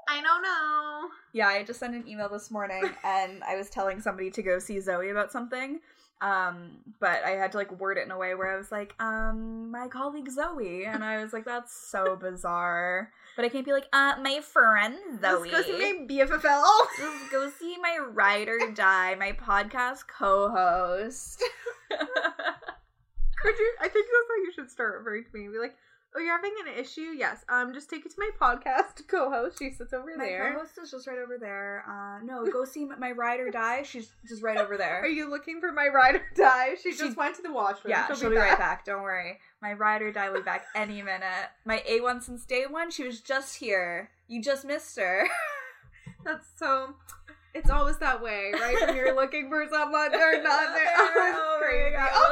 [0.07, 1.09] I don't know.
[1.33, 4.59] Yeah, I just sent an email this morning and I was telling somebody to go
[4.59, 5.79] see Zoe about something.
[6.21, 8.93] Um, but I had to like word it in a way where I was like,
[8.99, 13.11] um, my colleague Zoe, and I was like, that's so bizarre.
[13.35, 15.49] But I can't be like, uh, my friend Zoe.
[15.49, 16.87] Let's go see my BFFL.
[16.99, 21.41] Let's go see my ride or die, my podcast co-host.
[21.89, 23.73] Could you?
[23.79, 25.47] I think that's how you should start referring to me.
[25.47, 25.75] Be like,
[26.15, 27.13] oh, you're having an issue?
[27.17, 27.43] Yes.
[27.49, 29.59] Um, just take it to my podcast co-host.
[29.59, 30.53] She sits over my there.
[30.53, 31.83] co-host is just right over there.
[31.87, 33.83] Uh, no, go see my ride or die.
[33.83, 34.99] She's just right over there.
[35.03, 36.75] Are you looking for my ride or die?
[36.81, 37.91] She, She- just went to the washroom.
[37.91, 38.85] Yeah, she'll, be, right back.
[38.85, 39.39] Don't worry.
[39.61, 41.49] My ride or die will be back any minute.
[41.65, 44.09] My A1 since day one, she was just here.
[44.27, 45.27] You just missed her.
[46.25, 46.95] That's so.
[47.53, 48.75] It's always that way, right?
[48.87, 50.85] When you're looking for someone, they're not there.
[51.41, 51.91] Oh, crazy.
[51.95, 52.31] my God, Oh,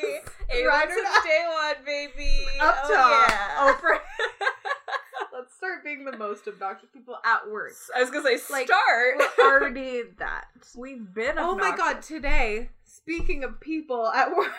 [0.00, 0.22] she is.
[0.50, 2.38] A1 or day one, baby.
[2.60, 3.28] Up oh, top.
[3.30, 3.72] Yeah.
[3.72, 3.98] Oprah.
[5.32, 7.72] Let's start being the most obnoxious people at work.
[7.96, 9.20] I was gonna say Like, start.
[9.38, 10.44] We're already that.
[10.76, 11.38] We've been.
[11.38, 14.52] Oh my god, today, speaking of people at work,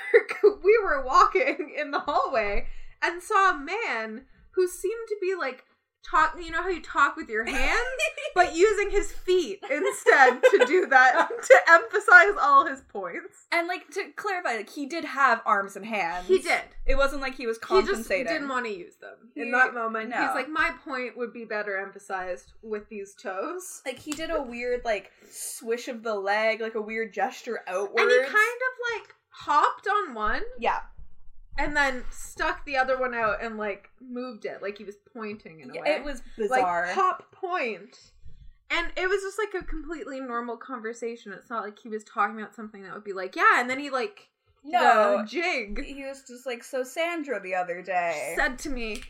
[0.64, 2.68] we were walking in the hallway
[3.02, 5.64] and saw a man who seemed to be like
[6.10, 7.78] talk you know how you talk with your hands?
[8.36, 13.46] but using his feet instead to do that to emphasize all his points.
[13.52, 16.28] And like to clarify, like he did have arms and hands.
[16.28, 16.62] He did.
[16.86, 18.18] It wasn't like he was compensated.
[18.18, 20.10] He just didn't want to use them in that moment.
[20.10, 20.18] no.
[20.18, 23.82] He's like, my point would be better emphasized with these toes.
[23.86, 28.02] like he did a weird like swish of the leg, like a weird gesture outwards.
[28.02, 30.80] And he kind of like hopped on one yeah,
[31.58, 35.60] and then stuck the other one out and like moved it like he was pointing
[35.60, 35.88] in a way.
[35.88, 36.88] it was bizarre.
[36.88, 38.12] Like hop point.
[38.72, 41.32] And it was just like a completely normal conversation.
[41.32, 43.80] It's not like he was talking about something that would be like, yeah, and then
[43.80, 44.30] he like
[44.64, 46.84] no, jig he was just like so.
[46.84, 49.02] Sandra the other day said to me,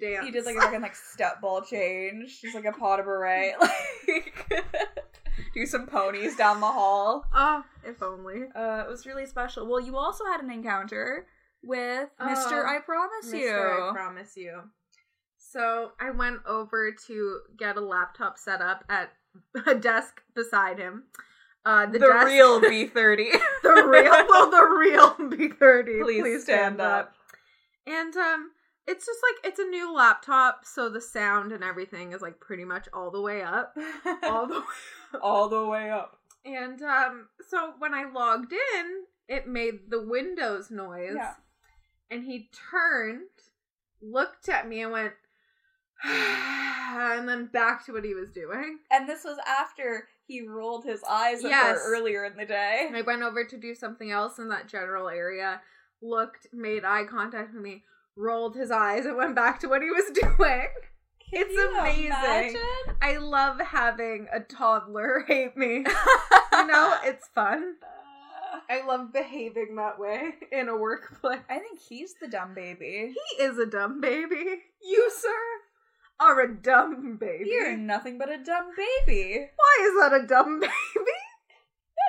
[0.00, 3.04] "Damn." he did like a fucking like step ball change, just like a pas de
[3.04, 3.52] bourrée,
[4.08, 4.52] like
[5.54, 7.24] do some ponies down the hall.
[7.32, 8.42] Oh, if only.
[8.54, 9.66] Uh, it was really special.
[9.66, 11.26] Well, you also had an encounter
[11.64, 12.66] with Oh, Mister.
[12.66, 13.88] I promise You Mister, you.
[13.88, 14.60] I promise you.
[15.38, 19.12] So I went over to get a laptop set up at
[19.66, 21.04] a desk beside him.
[21.64, 23.30] Uh, the, the desk, real B thirty.
[23.62, 26.02] the real, well, the real B30.
[26.02, 27.12] Please, stand, up.
[27.86, 28.50] And um,
[28.86, 32.64] it's just like it's a new laptop, so the sound and everything is like pretty
[32.64, 33.76] much all the way up,
[34.24, 35.20] all the way.
[35.22, 36.16] all the way up.
[36.44, 41.14] And um, so when I logged in, it made the Windows noise.
[41.14, 41.34] Yeah.
[42.12, 43.22] And he turned,
[44.02, 45.12] looked at me, and went,
[46.04, 48.78] and then back to what he was doing.
[48.90, 51.78] And this was after he rolled his eyes at Yes.
[51.78, 52.90] her earlier in the day.
[52.94, 55.60] I went over to do something else in that general area,
[56.00, 57.82] looked, made eye contact with me,
[58.16, 60.68] rolled his eyes, and went back to what he was doing.
[61.34, 62.06] It's you amazing.
[62.06, 62.60] imagine?
[63.00, 65.84] I love having a toddler hate me.
[66.54, 67.74] You know, it's fun.
[68.72, 71.40] I love behaving that way in a workplace.
[71.50, 73.12] I think he's the dumb baby.
[73.36, 74.62] He is a dumb baby.
[74.82, 75.28] You, sir,
[76.20, 77.50] are a dumb baby.
[77.50, 79.46] You're nothing but a dumb baby.
[79.56, 80.70] Why is that a dumb baby?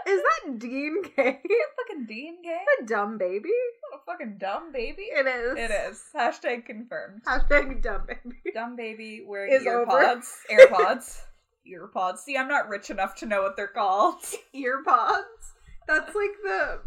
[0.08, 1.41] is that Dean Gay?
[1.41, 2.60] Fucking Dean gay?
[2.82, 3.49] a dumb baby?
[3.93, 5.04] A fucking dumb baby?
[5.04, 5.58] It is.
[5.58, 6.02] It is.
[6.15, 7.23] Hashtag confirmed.
[7.28, 8.38] Hashtag dumb baby.
[8.54, 10.23] Dumb baby wearing Is earpods.
[10.49, 10.62] over.
[10.67, 11.21] AirPods.
[11.67, 12.17] Earpods.
[12.19, 14.15] See, I'm not rich enough to know what they're called.
[14.56, 15.52] Earpods.
[15.88, 16.80] That's like the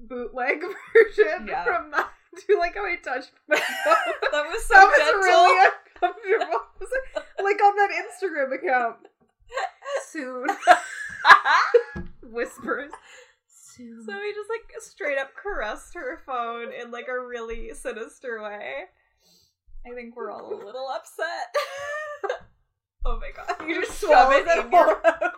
[0.00, 0.60] bootleg
[0.92, 1.64] version Yeah.
[1.64, 2.10] from that.
[2.34, 4.14] Do you like how I touched my phone?
[4.32, 5.20] that was so that was gentle.
[5.22, 5.68] really
[6.02, 6.60] uncomfortable.
[6.80, 8.96] Was like, like on that Instagram account.
[10.08, 10.46] Soon.
[12.22, 12.90] Whispers.
[13.46, 14.04] Soon.
[14.04, 18.84] So he just like straight up caressed her phone in like a really sinister way.
[19.86, 21.54] I think we're all a little upset.
[23.04, 23.68] oh my god.
[23.68, 25.32] You just shove it it in your mouth.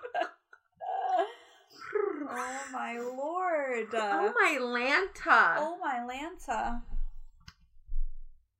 [2.28, 3.88] Oh my lord.
[3.94, 5.56] oh my Lanta.
[5.58, 6.80] Oh my Lanta.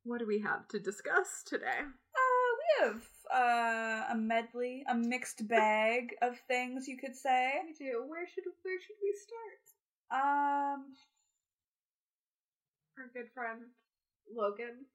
[0.05, 1.81] What do we have to discuss today?
[1.81, 3.03] Uh, we have
[3.35, 7.55] uh, a medley, a mixed bag of things you could say.
[7.59, 8.05] I do.
[8.07, 9.63] Where should where should we start?
[10.23, 10.85] Um,
[12.99, 13.63] Our good friend
[14.35, 14.87] Logan.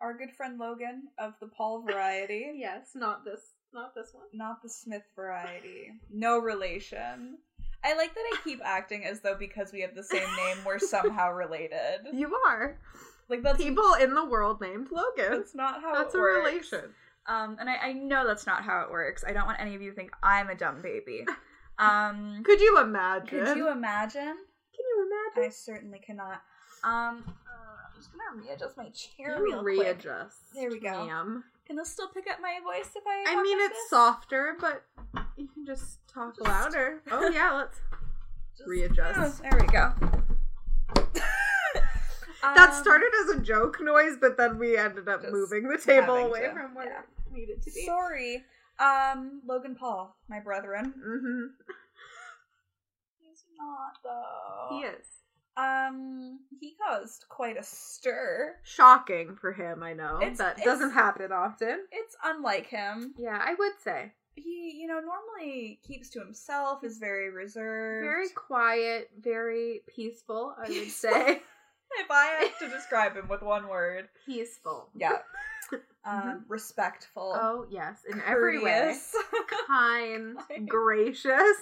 [0.00, 2.52] our good friend Logan of the Paul variety.
[2.56, 3.40] yes, not this
[3.72, 4.26] not this one.
[4.34, 5.88] Not the Smith variety.
[6.12, 7.38] No relation.
[7.84, 10.78] I like that I keep acting as though because we have the same name, we're
[10.78, 12.00] somehow related.
[12.12, 12.78] You are.
[13.28, 15.38] Like that's People in the world named Logan.
[15.38, 16.46] that's not how That's a works.
[16.72, 16.90] relation.
[17.26, 19.24] Um, and I, I know that's not how it works.
[19.26, 21.24] I don't want any of you to think I'm a dumb baby.
[21.76, 23.44] Um, Could you imagine?
[23.44, 24.22] could you imagine?
[24.22, 24.36] Can
[24.78, 25.48] you imagine?
[25.48, 26.40] I certainly cannot.
[26.84, 29.78] Um, uh, I'm just gonna readjust my chair You real quick.
[29.80, 30.36] readjust.
[30.54, 31.04] There we go.
[31.04, 31.42] ma'am.
[31.66, 33.24] Can this still pick up my voice if I?
[33.26, 33.90] I mean, like it's this?
[33.90, 34.84] softer, but
[35.36, 37.00] you can just talk Just- louder.
[37.10, 37.80] Oh yeah, let's.
[38.56, 39.18] Just- readjust.
[39.44, 39.92] Oh, there we go.
[42.42, 46.14] that Um, started as a joke noise, but then we ended up moving the table
[46.16, 47.00] away to, from where yeah.
[47.00, 47.84] it needed to be.
[47.86, 48.44] Sorry.
[48.78, 50.92] Um, Logan Paul, my brethren.
[51.02, 51.46] hmm
[53.20, 54.76] He's not though.
[54.76, 55.06] He is
[55.56, 58.56] Um, he caused quite a stir.
[58.64, 59.82] shocking for him.
[59.82, 61.86] I know It's- that it's- doesn't happen often.
[61.92, 63.14] It's unlike him.
[63.16, 68.04] Yeah, I would say He, you know, normally keeps to himself, is very reserved.
[68.04, 70.54] very quiet, very peaceful.
[70.58, 71.40] I would say
[71.96, 72.24] If I
[72.58, 74.88] had to describe him with one word, peaceful.
[74.96, 75.18] yeah.
[76.06, 77.32] Um, respectful.
[77.34, 78.94] Oh yes, in every way,
[79.66, 80.68] kind, Kind.
[80.68, 81.56] gracious,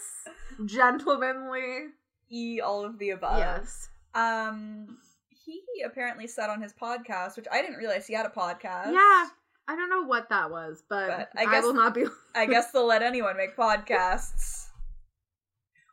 [0.66, 1.90] gentlemanly.
[2.28, 3.38] E all of the above.
[3.38, 3.88] yes.
[4.16, 8.92] Um, he apparently said on his podcast, which I didn't realize he had a podcast.
[8.92, 9.28] Yeah.
[9.68, 12.04] I don't know what that was, but, But I, I guess- will not be.
[12.34, 14.66] I guess they'll let anyone make podcasts.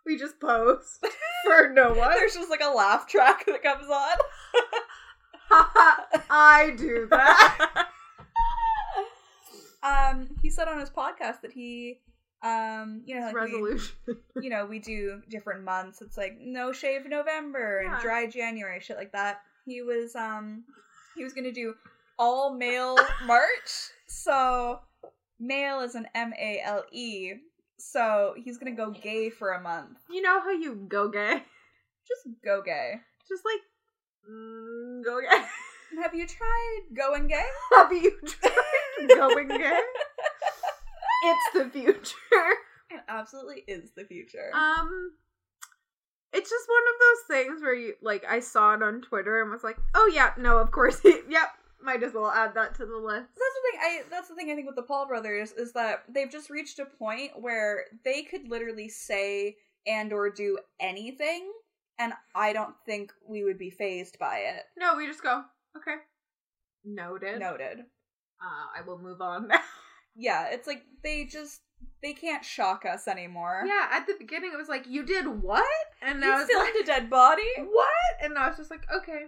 [0.05, 1.05] we just post
[1.45, 2.11] for no one.
[2.13, 4.17] There's just like a laugh track that comes on.
[6.31, 7.87] I do that.
[9.83, 11.99] um, he said on his podcast that he,
[12.43, 13.95] um, you know, like we, resolution.
[14.41, 16.01] you know, we do different months.
[16.01, 19.41] It's like no shave November and dry January, shit like that.
[19.65, 20.63] He was, um,
[21.15, 21.75] he was gonna do
[22.19, 23.89] all male March.
[24.07, 24.81] So
[25.39, 27.33] male is an M A L E.
[27.79, 29.97] So he's gonna go gay for a month.
[30.09, 31.41] You know how you go gay?
[32.07, 32.95] Just go gay.
[33.27, 33.61] Just like
[34.29, 35.45] mm, go gay.
[36.03, 37.45] Have you tried going gay?
[37.75, 39.79] Have you tried going gay?
[41.23, 42.53] It's the future.
[42.91, 44.51] It absolutely is the future.
[44.53, 45.13] Um
[46.31, 49.51] it's just one of those things where you like I saw it on Twitter and
[49.51, 51.01] was like, "Oh yeah, no, of course.
[51.03, 51.49] yep,
[51.83, 53.79] might as well add that to the list." that's the thing.
[53.81, 56.79] I that's the thing I think with the Paul brothers is that they've just reached
[56.79, 61.51] a point where they could literally say and or do anything,
[61.97, 64.63] and I don't think we would be phased by it.
[64.77, 65.43] No, we just go,
[65.77, 65.95] "Okay.
[66.83, 67.39] Noted.
[67.39, 67.79] Noted.
[68.41, 69.59] Uh, I will move on now."
[70.15, 71.61] Yeah, it's like they just
[72.01, 73.63] they can't shock us anymore.
[73.65, 75.63] yeah, at the beginning it was like, "You did what?"
[76.01, 77.47] And now it's like, a dead body.
[77.57, 77.87] "What?"
[78.21, 79.25] And I was just like, "Okay.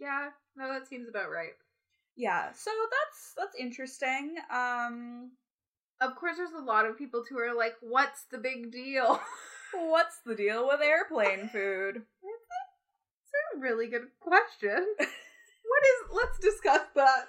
[0.00, 1.52] Yeah, no, that seems about right."
[2.18, 4.34] Yeah, so that's that's interesting.
[4.52, 5.30] Um,
[6.00, 9.20] Of course, there's a lot of people who are like, "What's the big deal?"
[9.74, 12.02] what's the deal with airplane food?
[13.28, 14.86] It's a really good question.
[14.98, 15.98] what is?
[16.12, 17.28] Let's discuss that.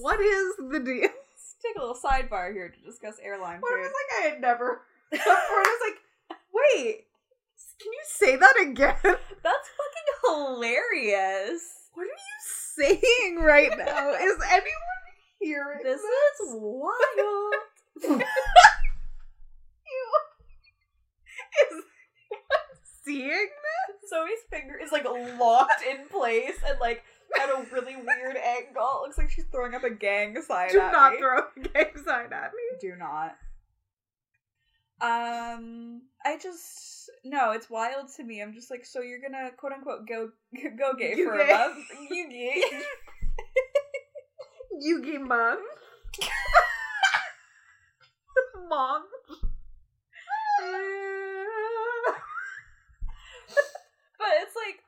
[0.00, 1.02] What is the deal?
[1.10, 3.86] Let's take a little sidebar here to discuss airline What if food.
[3.86, 5.32] it's like I had never before?
[5.32, 7.04] I was like, wait,
[7.82, 8.96] can you say that again?
[9.02, 11.62] That's fucking hilarious.
[11.94, 12.38] What are you
[12.76, 14.10] saying right now?
[14.14, 15.00] Is anyone
[15.40, 16.48] hearing This this?
[16.48, 17.54] is wild.
[19.92, 20.06] You
[21.76, 21.84] is
[23.04, 24.08] seeing this?
[24.08, 25.04] Zoe's finger is like
[25.38, 27.02] locked in place and like
[27.40, 28.88] at a really weird angle.
[29.02, 31.18] It looks like she's throwing up a gang sign Do not me.
[31.18, 32.78] throw a gang sign at me.
[32.80, 33.36] Do not.
[35.02, 38.42] Um, I just no, it's wild to me.
[38.42, 40.30] I'm just like, so you're gonna quote unquote go
[40.78, 41.50] go gay You for gay.
[41.50, 41.84] a month?
[42.10, 42.62] You gay?
[44.86, 45.58] Yugi mom.
[48.68, 49.02] mom.
[54.18, 54.80] But it's like,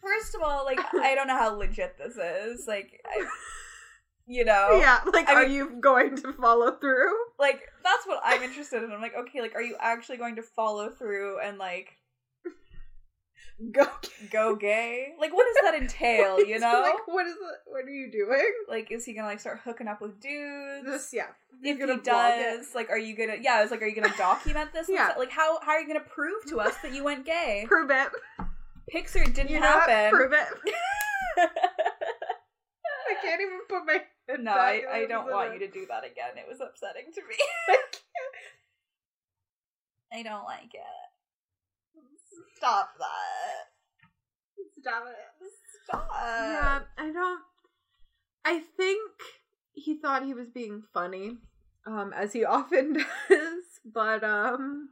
[0.00, 2.66] first of all, like I don't know how legit this is.
[2.66, 3.24] Like, I,
[4.26, 7.12] you know, yeah, like, I are mean- you going to follow through?
[7.38, 8.92] like that's what I'm interested in.
[8.92, 11.98] I'm like, okay, like, are you actually going to follow through and like
[13.72, 13.86] Go.
[14.30, 15.08] go gay?
[15.20, 16.44] Like, what does that entail?
[16.44, 17.40] You know, like, what is it?
[17.66, 18.52] What are you doing?
[18.68, 20.86] like, is he gonna like start hooking up with dudes?
[20.86, 21.26] Just yeah.
[21.62, 22.56] if You're he gonna vlog it.
[22.58, 23.36] does, like, are you gonna?
[23.40, 24.88] Yeah, I was like, are you gonna document this?
[24.88, 25.12] Yeah.
[25.18, 27.64] Like, how how are you gonna prove to us that you went gay?
[27.68, 28.08] Prove it.
[28.92, 30.10] Pixar didn't You happen.
[30.10, 30.46] Prove it.
[31.38, 34.02] I can't even put my
[34.40, 36.36] no, I, I don't want you to do that again.
[36.36, 37.36] It was upsetting to me.
[40.12, 40.80] I don't like it.
[42.56, 43.70] Stop that.
[44.80, 45.48] Stop it.
[45.84, 46.08] Stop.
[46.14, 47.40] yeah, I don't.
[48.44, 49.10] I think
[49.72, 51.38] he thought he was being funny,
[51.86, 53.64] um, as he often does.
[53.84, 54.90] But um,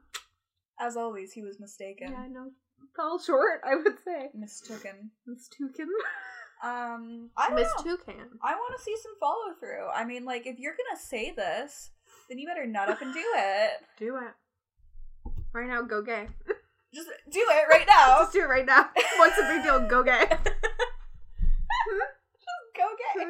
[0.81, 2.13] As always, he was mistaken.
[2.13, 2.51] yeah, I know.
[2.97, 4.31] Fell short, I would say.
[4.35, 5.11] Mistaken.
[5.27, 5.89] Miss Toucan.
[6.63, 7.97] Um, I Miss know.
[7.97, 8.39] Toucan.
[8.43, 9.89] I want to see some follow through.
[9.95, 11.91] I mean, like, if you're gonna say this,
[12.29, 13.71] then you better nut up and do it.
[13.99, 14.35] Do it.
[15.53, 16.29] Right now, go gay.
[16.95, 18.19] Just do it right now.
[18.21, 18.91] Just do it right now.
[19.19, 19.81] What's the big deal?
[19.89, 20.27] Go gay.
[22.77, 23.25] go gay.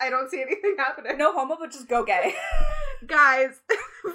[0.00, 1.16] I don't see anything happening.
[1.16, 2.34] no homo, but just go gay.
[3.06, 3.60] Guys,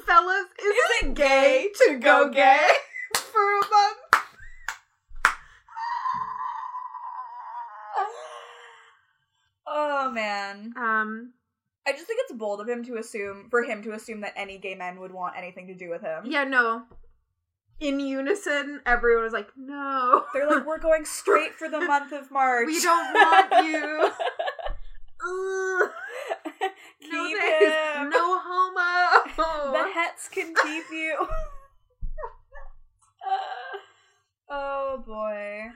[0.06, 2.67] fellas, is, Is it gay gay to go gay?
[3.15, 3.97] For for a month.
[10.53, 10.73] Man.
[10.77, 11.33] Um,
[11.87, 14.57] I just think it's bold of him to assume for him to assume that any
[14.57, 16.25] gay men would want anything to do with him.
[16.25, 16.83] yeah, no.
[17.79, 22.29] In unison, everyone was like, "No." They're like, we're going straight for the month of
[22.29, 22.67] March.
[22.67, 24.09] We don't want you.
[27.01, 28.09] Keep no, him.
[28.11, 29.71] no homo.
[29.73, 31.15] The hets can keep you.
[34.49, 35.69] oh boy.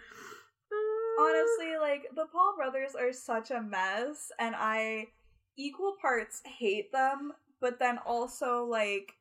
[1.19, 5.07] Honestly, like the Paul brothers are such a mess, and I
[5.57, 9.13] equal parts hate them, but then also like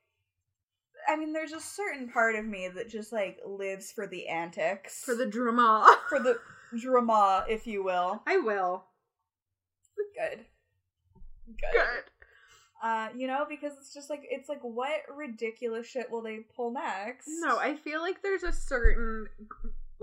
[1.08, 5.02] I mean, there's a certain part of me that just like lives for the antics.
[5.04, 5.98] for the drama.
[6.08, 6.38] for the
[6.78, 8.22] drama, if you will.
[8.26, 8.84] I will.
[10.16, 10.44] Good.
[11.46, 11.72] Good.
[11.72, 12.04] Good.
[12.82, 16.72] Uh, you know, because it's just like it's like what ridiculous shit will they pull
[16.72, 17.26] next?
[17.40, 19.26] No, I feel like there's a certain.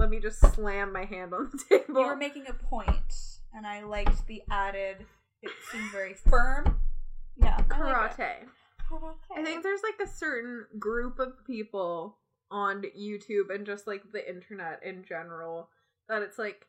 [0.02, 2.02] Let me just slam my hand on the table.
[2.02, 3.14] you were making a point,
[3.54, 5.06] and I liked the added.
[5.44, 6.80] It seemed very firm.
[7.38, 8.36] Yeah, I like karate.
[9.38, 12.18] I think there's like a certain group of people
[12.50, 15.70] on YouTube and just like the internet in general
[16.10, 16.66] that it's like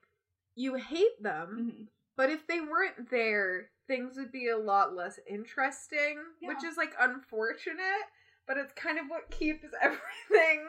[0.54, 1.88] you hate them, Mhm.
[2.18, 6.92] but if they weren't there, things would be a lot less interesting, which is like
[7.00, 8.04] unfortunate,
[8.46, 10.68] but it's kind of what keeps everything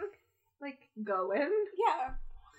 [0.62, 1.52] like going.
[1.78, 2.12] Yeah.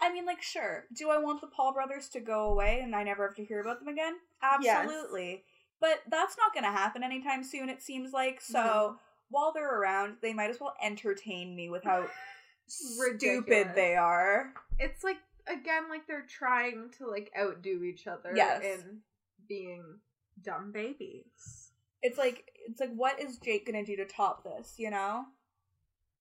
[0.05, 0.85] I mean, like, sure.
[0.95, 3.61] Do I want the Paul brothers to go away and I never have to hear
[3.61, 4.15] about them again?
[4.61, 4.77] Yes.
[4.77, 5.45] Absolutely.
[5.81, 8.41] But that's not going to happen anytime soon, it seems like.
[8.43, 8.97] So No.
[9.31, 12.07] while they're around, they might as well entertain me with how
[12.67, 14.53] stupid they are.
[14.79, 18.63] It's like again like they're trying to like outdo each other Yes.
[18.63, 19.01] in
[19.49, 20.01] being
[20.43, 21.71] dumb babies.
[22.03, 25.25] It's like, it's like, what is Jake going to do to top this, you know?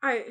[0.02, 0.28] I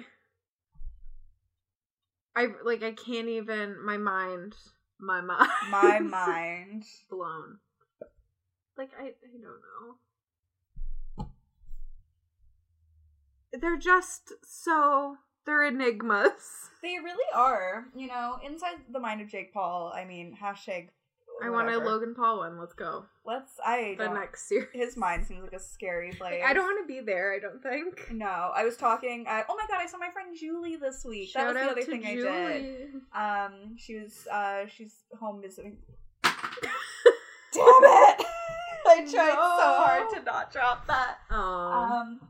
[2.34, 4.54] I like I can't even my mind
[4.98, 6.84] my mind My mind.
[7.10, 7.58] blown.
[8.76, 9.42] Like I I don't
[11.18, 11.28] know.
[13.52, 16.70] They're just so they're enigmas.
[16.82, 17.86] They really are.
[17.94, 20.88] You know, inside the mind of Jake Paul, I mean, hashtag.
[21.42, 21.78] I want a.
[21.78, 22.58] Logan Paul one.
[22.58, 23.04] Let's go.
[23.24, 23.52] Let's.
[23.64, 24.68] I The next series.
[24.72, 26.40] His mind seems like a scary place.
[26.40, 27.34] Like, I don't want to be there.
[27.34, 28.10] I don't think.
[28.12, 29.26] No, I was talking.
[29.28, 31.30] I, oh my god, I saw my friend Julie this week.
[31.30, 32.88] Shout that was the other thing I did.
[33.14, 34.26] Um, she was.
[34.30, 35.78] Uh, she's home visiting.
[36.22, 36.34] Damn
[37.54, 38.26] it!
[38.86, 41.18] I tried so hard to not drop that.
[41.30, 42.20] Um.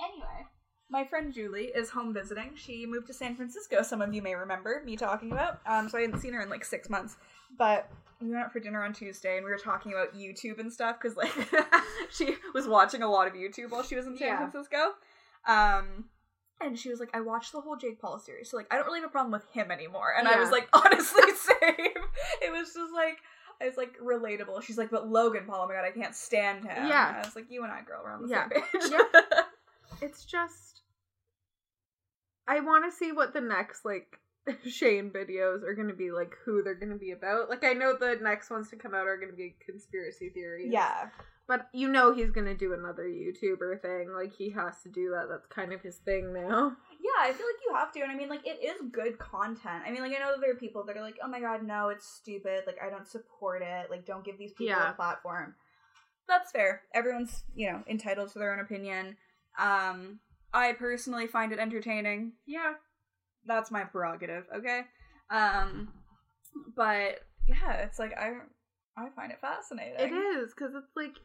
[0.00, 0.46] Anyway,
[0.88, 2.52] my friend Julie is home visiting.
[2.54, 3.82] She moved to San Francisco.
[3.82, 5.60] Some of you may remember me talking about.
[5.66, 7.16] Um, so I hadn't seen her in like six months,
[7.58, 10.72] but we went out for dinner on Tuesday and we were talking about YouTube and
[10.72, 11.32] stuff because like
[12.10, 14.36] she was watching a lot of YouTube while she was in San Yeah.
[14.38, 14.76] Francisco.
[15.46, 16.06] Um.
[16.58, 18.86] And she was like, I watched the whole Jake Paul series, so like I don't
[18.86, 20.14] really have a problem with him anymore.
[20.18, 21.74] And I was like, honestly, same.
[22.40, 23.18] It was just like
[23.60, 24.62] it's like relatable.
[24.62, 26.88] She's like, but Logan Paul, oh my god, I can't stand him.
[26.88, 27.08] Yeah.
[27.08, 28.48] And I was like, you and I, girl, we're on the Yeah.
[28.48, 28.90] same page.
[28.90, 29.40] Yeah.
[30.00, 30.80] it's just
[32.48, 34.18] I want to see what the next like
[34.66, 37.48] Shane videos are going to be like who they're going to be about.
[37.50, 40.72] Like I know the next ones to come out are going to be conspiracy theories.
[40.72, 41.08] yeah.
[41.48, 44.12] But you know he's going to do another YouTuber thing.
[44.12, 45.28] Like he has to do that.
[45.30, 46.72] That's kind of his thing now.
[47.00, 48.00] Yeah, I feel like you have to.
[48.00, 49.84] And I mean, like, it is good content.
[49.86, 51.62] I mean, like, I know that there are people that are like, oh my god,
[51.62, 52.62] no, it's stupid.
[52.66, 53.90] Like, I don't support it.
[53.90, 54.90] Like, don't give these people Yeah.
[54.90, 55.54] a platform.
[56.26, 56.82] That's fair.
[56.92, 59.16] Everyone's, you know, entitled to their own opinion.
[59.56, 60.18] Um,
[60.52, 62.32] I personally find it entertaining.
[62.44, 62.72] Yeah.
[63.46, 64.82] That's my prerogative, okay?
[65.30, 65.92] Um,
[66.76, 68.32] but yeah, it's like, I,
[68.96, 69.94] I find it fascinating.
[69.98, 71.16] It is cuz it's like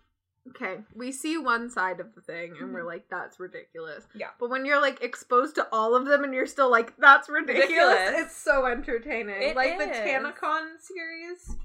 [0.49, 4.03] okay, we see one side of the thing and we're like that's ridiculous.
[4.05, 4.19] Mm-hmm.
[4.21, 4.29] Yeah.
[4.39, 7.69] But when you're like exposed to all of them and you're still like that's ridiculous,
[7.69, 8.25] Ridiculous.
[8.25, 9.41] it's so entertaining.
[9.41, 9.97] It like the is.
[9.97, 11.57] TanaCon series,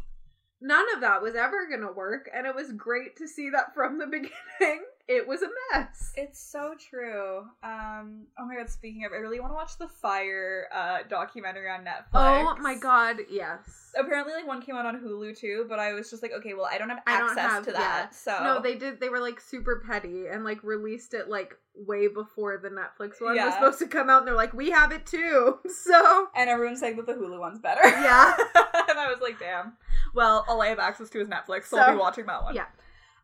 [0.61, 3.99] none of that was ever to work and it was great to see that from
[3.99, 4.85] the beginning.
[5.09, 6.13] It was a mess.
[6.17, 7.43] It's so true.
[7.63, 11.69] Um, oh my god, speaking of, I really want to watch the Fyre uh, documentary
[11.71, 12.15] on Netflix.
[12.15, 13.93] oh my god, yes.
[13.97, 16.69] Apparently, like one came out on Hulu too, but I was just like, okay, well,
[16.71, 18.17] I don't have access don't have to that, yeah.
[18.17, 18.99] so No, they did.
[18.99, 23.37] They were like super petty and like released it like way before the Netflix one
[23.37, 24.19] was supposed to come out.
[24.19, 25.59] And they're like, we have it too.
[25.87, 27.81] So and everyone's saying that the Hulu one's better.
[27.85, 28.35] Yeah.
[28.89, 29.75] and I was like, damn.
[30.15, 32.55] Well, all I have access to is Netflix, so, I'll be watching that one.
[32.57, 32.65] yeah.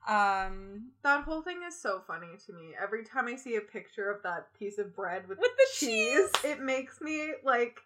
[0.09, 2.71] Um, that whole thing is so funny to me.
[2.81, 6.29] Every time I see a picture of that piece of bread with, with the cheese.
[6.45, 7.79] it makes me like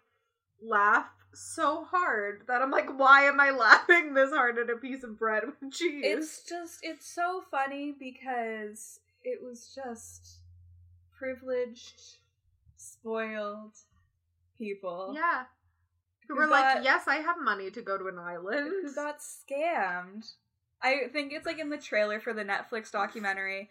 [0.61, 5.03] laugh so hard that I'm like, why am I laughing this hard at a piece
[5.03, 6.03] of bread with cheese?
[6.03, 10.39] It's just, it's so funny because it was just
[11.15, 12.01] privileged,
[12.77, 13.73] spoiled,
[14.57, 15.11] people.
[15.15, 15.43] Yeah.
[16.27, 18.71] Who Who were got- like, yes, I have money to go to an island.
[18.83, 20.31] Who got scammed.
[20.81, 23.69] I think it's like in the trailer for the Netflix documentary,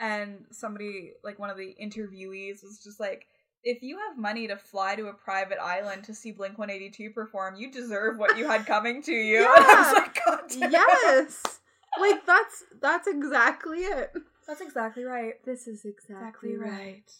[0.00, 3.26] and somebody, like one of the interviewees, was just like,
[3.62, 7.56] if you have money to fly to a private island to see Blink 182 perform,
[7.56, 9.40] you deserve what you had coming to you.
[9.42, 9.56] Yeah.
[9.56, 10.72] was like, God damn.
[10.72, 11.60] yes.
[11.98, 14.12] Like that's that's exactly it.
[14.46, 15.34] That's exactly right.
[15.44, 17.10] This is exactly, right.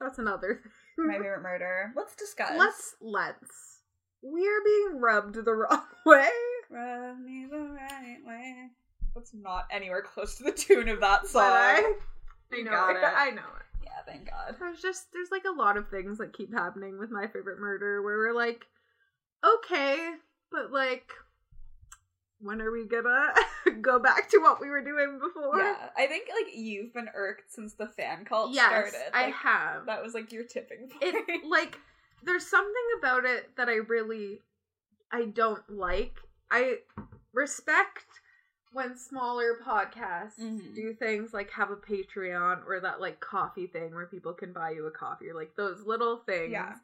[0.00, 0.60] That's another
[0.96, 1.06] thing.
[1.06, 1.92] My favorite murder.
[1.96, 2.52] Let's discuss.
[2.56, 3.80] Let's let's.
[4.22, 6.28] We are being rubbed the wrong way.
[6.70, 8.54] Rub me the right way.
[9.14, 11.42] That's not anywhere close to the tune of that song.
[11.42, 11.94] I,
[12.52, 12.96] I know it.
[12.96, 13.04] it.
[13.04, 13.66] I know it.
[13.84, 14.54] Yeah, thank God.
[14.58, 18.02] There's just there's like a lot of things that keep happening with my favorite murder
[18.02, 18.66] where we're like,
[19.44, 20.10] okay,
[20.52, 21.10] but like,
[22.40, 23.34] when are we gonna
[23.80, 25.58] go back to what we were doing before?
[25.58, 29.16] Yeah, I think like you've been irked since the fan cult Yes, started.
[29.16, 29.86] I have.
[29.86, 31.02] That was like your tipping point.
[31.02, 31.78] it like
[32.22, 34.38] there's something about it that I really
[35.12, 36.14] I don't like.
[36.50, 36.78] I
[37.32, 38.06] respect
[38.72, 40.74] when smaller podcasts Mhm.
[40.74, 44.70] do things like have a Patreon or that like coffee thing where people can buy
[44.70, 46.52] you a coffee or like those little things.
[46.52, 46.76] Yeah.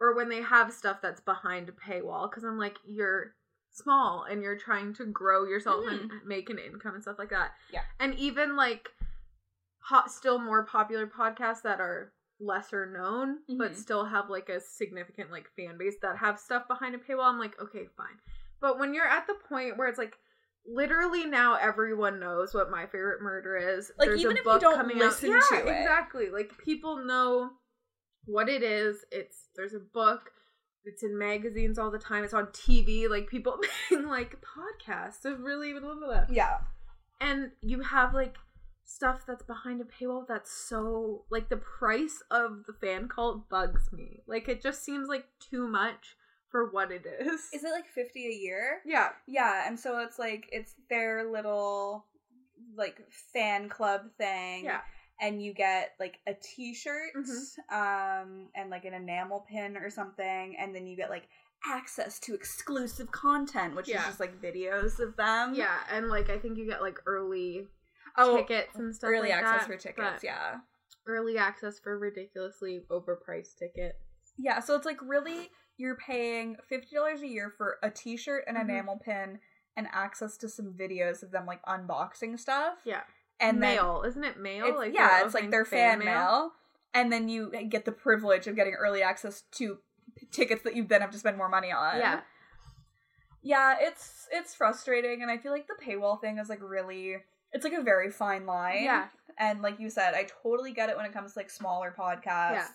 [0.00, 3.34] Or when they have stuff that's behind a paywall cuz I'm like you're
[3.70, 7.52] small and you're trying to grow yourself and make an income and stuff like that.
[7.70, 7.84] Yeah.
[7.98, 8.90] And even like
[9.78, 13.76] hot still more popular podcasts that are lesser known but Mhm.
[13.76, 17.38] still have like a significant like fan base that have stuff behind a paywall i'm
[17.38, 18.18] like okay fine
[18.60, 20.14] but when you're at the point where it's like
[20.66, 24.58] literally now everyone knows what my favorite murder is Like, There's even a if you
[24.60, 25.42] don't coming listen out.
[25.48, 25.80] to yeah, it.
[25.80, 26.30] exactly.
[26.30, 27.50] Like people know
[28.26, 28.98] what it is.
[29.10, 30.30] It's there's a book.
[30.84, 32.24] It's in magazines all the time.
[32.24, 33.58] It's on tv like people
[33.90, 36.24] being like podcasts of really blah, blah, blah.
[36.30, 36.58] Yeah.
[37.20, 38.36] and you have like
[38.84, 43.90] stuff that's behind a paywall that's so like the price of the fan cult bugs
[43.92, 44.20] me.
[44.26, 46.16] Like it just seems like too much
[46.50, 48.80] for what it is Is it like 50 a year?
[48.84, 52.06] yeah Yeah, and so it's like it's their little
[52.76, 52.98] like
[53.32, 54.64] fan club thing.
[54.64, 54.80] yeah
[55.20, 57.42] And you get like a t-shirt Mhm.
[57.72, 61.28] um and like an enamel pin or something and then you get like
[61.70, 64.00] access to exclusive content which Yeah.
[64.00, 65.52] is just like videos of them.
[65.54, 67.68] yeah and like i think you get like early
[68.16, 70.56] Oh, tickets and stuff early like access that, for tickets, yeah.
[71.06, 73.98] early access for ridiculously overpriced tickets
[74.38, 75.50] Yeah, so it's like really
[75.80, 78.62] you're paying fifty dollars a year for a T-shirt and Mhm.
[78.62, 79.40] enamel pin
[79.76, 82.78] and access to some videos of them like unboxing stuff.
[82.84, 83.02] yeah
[83.40, 86.52] and then mail isn't it mail it's- like yeah, it's like their fan mail.
[86.92, 89.78] and then you get the privilege of getting early access to
[90.30, 91.98] tickets that you then have to spend more money on.
[91.98, 92.20] yeah
[93.42, 97.16] yeah, it's it's frustrating, and I feel like the paywall thing is like really.
[97.52, 98.84] It's like a very fine line.
[98.84, 99.08] yeah
[99.38, 102.24] And like you said, I totally get it when it comes to like smaller podcasts
[102.52, 102.66] Yeah.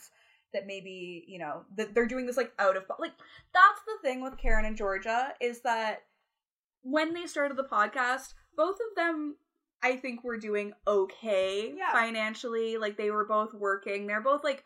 [0.56, 3.12] That maybe, you know, that they're doing this like out of like
[3.54, 6.04] that's the thing with Karen and Georgia is that
[6.82, 9.36] when they started the podcast, both of them
[9.84, 11.92] I think were doing okay Yeah.
[11.92, 12.78] financially.
[12.78, 14.08] Like they were both working.
[14.08, 14.64] They're both like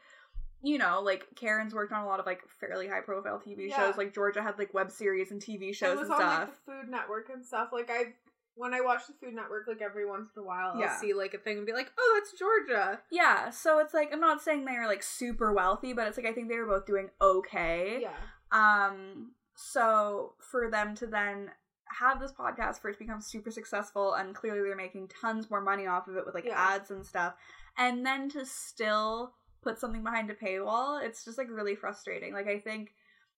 [0.62, 3.78] you know, like Karen's worked on a lot of like fairly high profile TV Yeah.
[3.78, 3.98] shows.
[3.98, 6.40] Like Georgia had like web series and TV shows it was and on stuff.
[6.40, 7.70] like the Food Network and stuff.
[7.72, 8.14] Like I,
[8.56, 10.88] when I watch the Food Network, like every once in a while, Yeah.
[10.93, 14.12] I'll see like a thing and be like, "Oh, that's Georgia." yeah, so it's like
[14.14, 16.66] I'm not saying they are like super wealthy, but it's like I think they were
[16.68, 18.00] both doing okay.
[18.02, 18.16] Yeah,
[18.52, 21.52] Um, so for them to then
[22.00, 25.62] have this podcast for it to become super successful, and clearly they're making tons more
[25.62, 26.56] money off of it with like Yeah.
[26.76, 27.36] ads and stuff,
[27.78, 32.34] and then to still put something behind a paywall, it's just like really frustrating.
[32.34, 32.93] Like I think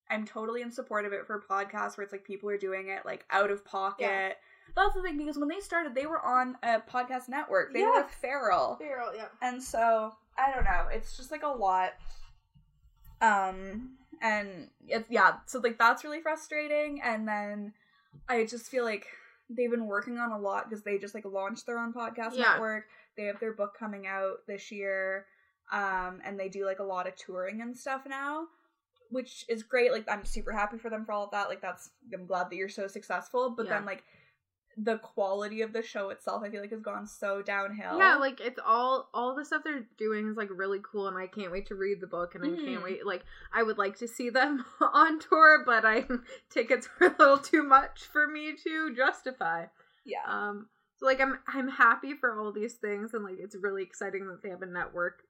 [0.09, 3.05] I'm totally in support of it for podcasts where it's like people are doing it
[3.05, 4.37] like out of pocket.
[4.75, 4.83] Yeah.
[4.83, 7.73] That's the thing because when they started, they were on a podcast network.
[7.73, 8.75] They were with Feral.
[8.77, 9.15] Feral.
[9.15, 10.87] Yeah, And so I don't know.
[10.91, 11.91] It's just like a lot.
[13.21, 17.73] Um and it's yeah, so like that's really frustrating and then
[18.29, 19.05] I just feel like
[19.49, 22.53] they've been working on a lot because they just like launched their own podcast Yeah.
[22.53, 22.85] network.
[23.17, 25.25] They have their book coming out this year.
[25.71, 28.45] Um and they do like a lot of touring and stuff now,
[29.09, 29.91] which is great.
[29.91, 31.49] Like I'm super happy for them for all of that.
[31.49, 33.73] Like that's I'm glad that you're so successful, but Yeah.
[33.77, 34.03] then like
[34.77, 37.97] the quality of the show itself I feel like has gone so downhill.
[37.97, 38.15] yeah.
[38.15, 41.51] Like it's all all the stuff they're doing is like really cool, and I can't
[41.51, 42.65] wait to read the book, and I Mhm.
[42.65, 43.05] can't wait.
[43.05, 46.05] Like I would like to see them on tour, but I
[46.49, 49.65] tickets were a little too much for me to justify.
[50.05, 50.23] yeah.
[50.25, 50.67] Um,
[50.97, 54.41] so like I'm I'm happy for all these things, and like it's really exciting that
[54.43, 55.23] they have a network.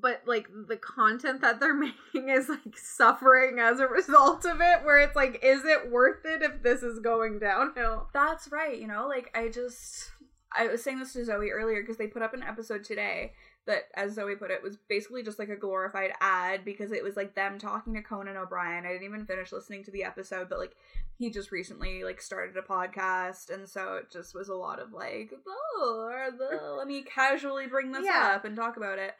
[0.00, 1.74] But like the content that they're
[2.14, 6.24] making is like suffering as a result of it, where it's like, is it worth
[6.24, 8.08] it if this is going downhill?
[8.14, 10.10] That's right, you know, like I just
[10.56, 13.32] I was saying this to Zoe earlier because they put up an episode today
[13.64, 17.16] that, as Zoe put it, was basically just like a glorified ad because it was
[17.16, 18.84] like them talking to Conan O'Brien.
[18.84, 20.74] I didn't even finish listening to the episode, but like
[21.16, 24.92] he just recently like started a podcast, and so it just was a lot of
[24.92, 28.32] like, oh, the, let me casually bring this Yeah.
[28.34, 29.14] up and talk about it.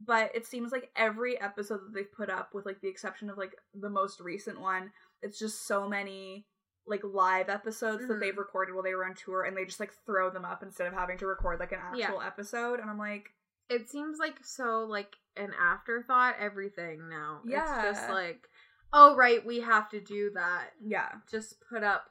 [0.00, 3.36] But it seems like every episode that they've put up, with like the exception of
[3.38, 4.92] like the most recent one,
[5.22, 6.46] it's just so many
[6.86, 8.20] like live episodes that Mhm.
[8.20, 10.86] they've recorded while they were on tour and they just like throw them up instead
[10.86, 12.06] of having to record like an Yeah.
[12.06, 13.28] actual episode and i'm like
[13.68, 17.42] It seems like so like an afterthought everything now.
[17.44, 18.48] It's just like,
[18.94, 20.70] oh right, we have to do that.
[20.80, 22.06] yeah Just put up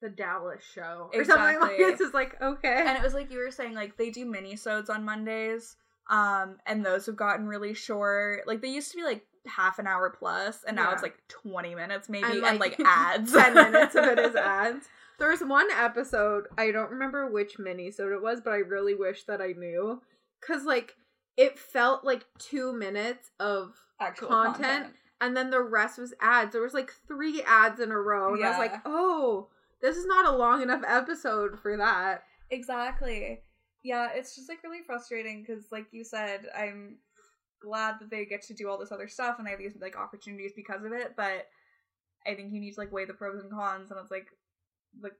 [0.00, 1.84] the Dallas show or something like Exactly.
[1.92, 2.00] this.
[2.00, 5.04] Is like okay, and it was like you were saying like they do mini-sodes on
[5.04, 5.76] mondays
[6.10, 9.86] um and those have gotten really short like they used to be like half an
[9.86, 10.92] hour plus and now Yeah.
[10.94, 14.34] it's like 20 minutes maybe And, and like, like, ads 10 minutes of it is
[14.36, 14.86] ads.
[15.18, 19.24] There was one episode, I don't remember which mini it was, but I really wish
[19.24, 20.02] that I knew.
[20.46, 20.96] Cause like
[21.36, 24.56] it felt like two minutes of actual content.
[24.62, 26.52] content, and then the rest was ads.
[26.52, 28.34] There was like three ads in a row.
[28.34, 29.48] And I was like, oh,
[29.80, 32.22] this is not a long enough episode for that.
[32.50, 33.40] Exactly.
[33.84, 36.96] Yeah, it's just like really frustrating because, like you said, I'm
[37.60, 39.96] glad that they get to do all this other stuff and they have these like
[39.96, 41.14] opportunities because of it.
[41.16, 41.46] But
[42.26, 44.28] I think you need to like weigh the pros and cons, and it's like
[45.00, 45.10] the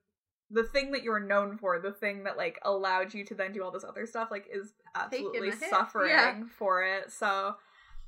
[0.51, 3.63] the thing that you're known for, the thing that like allowed you to then do
[3.63, 6.45] all this other stuff, like is absolutely suffering Yeah.
[6.57, 7.13] for it.
[7.13, 7.57] So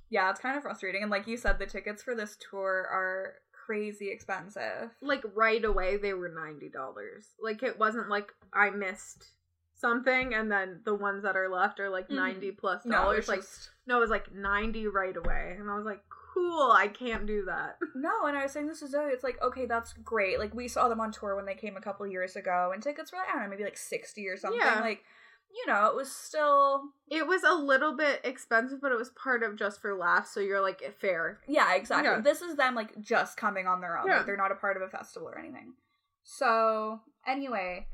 [0.08, 1.02] yeah, it's kind of frustrating.
[1.02, 4.90] And like you said, the tickets for this tour are crazy expensive.
[5.02, 6.70] Like right away, they were $90.
[7.42, 9.32] Like it wasn't like I missed
[9.78, 12.16] something and then the ones that are left are like Mhm.
[12.16, 13.18] 90 plus No, dollars.
[13.20, 15.54] it's like, just no, it was like 90 right away.
[15.58, 16.02] And I was like,
[16.34, 17.78] cool, I can't do that.
[17.94, 19.10] No, and I was saying this to Zoe.
[19.12, 20.38] It's like, okay, that's great.
[20.38, 23.12] Like we saw them on tour when they came a couple years ago, and tickets
[23.12, 24.60] were like, I don't know, maybe like sixty or something.
[24.60, 24.80] Yeah.
[24.80, 25.02] Like,
[25.54, 29.42] you know, it was still It was a little bit expensive, but it was part
[29.42, 31.40] of Just for Laughs, so you're like, fair.
[31.46, 32.10] yeah, exactly.
[32.10, 32.20] Yeah.
[32.20, 34.06] This is them like just coming on their own.
[34.06, 34.18] Yeah.
[34.18, 35.74] Like, they're not a part of a festival or anything.
[36.24, 37.86] So anyway,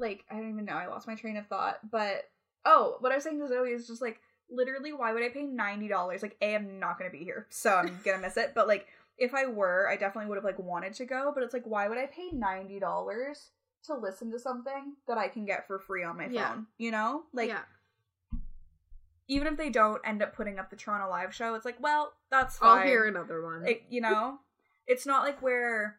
[0.00, 0.74] like I don't even know.
[0.74, 1.78] I lost my train of thought.
[1.90, 2.30] But
[2.64, 4.20] oh, what I was saying to Zoe is just like
[4.50, 6.22] literally, why would I pay ninety dollars?
[6.22, 8.52] Like, a, I'm not gonna be here, so I'm gonna miss it.
[8.54, 8.86] But like,
[9.18, 11.32] if I were, I definitely would have like wanted to go.
[11.34, 13.50] But it's like, why would I pay ninety dollars
[13.84, 16.34] to listen to something that I can get for free on my phone?
[16.34, 16.56] Yeah.
[16.78, 17.62] You know, like yeah.
[19.28, 22.12] even if they don't end up putting up the Toronto live show, it's like, well,
[22.30, 22.78] that's fine.
[22.80, 23.66] I'll hear another one.
[23.66, 24.38] It, you know,
[24.86, 25.98] it's not like where,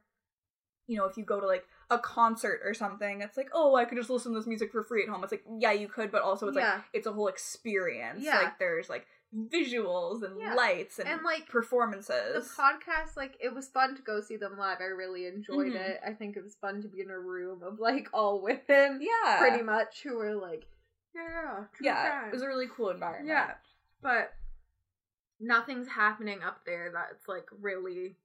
[0.88, 3.86] you know, if you go to like a concert or something, it's like, oh, I
[3.86, 5.22] could just listen to this music for free at home.
[5.24, 6.76] It's like, yeah, you could, but also it's Yeah.
[6.76, 8.24] like it's a whole experience.
[8.24, 8.40] Yeah.
[8.40, 10.56] Like there's like visuals and Yeah.
[10.56, 12.34] lights and, And, like, performances.
[12.56, 14.80] the podcast, like, it was fun to go see them live.
[14.82, 15.76] I really enjoyed Mhm.
[15.76, 16.02] it.
[16.06, 19.38] I think it was fun to be in a room of, like, all women, yeah,
[19.40, 20.68] pretty much, who were like,
[21.16, 22.10] yeah, yeah.
[22.10, 23.30] crime." It was a really cool environment.
[23.30, 23.56] Yeah.
[24.02, 24.34] But
[25.40, 28.18] nothing's happening up there that's, like, really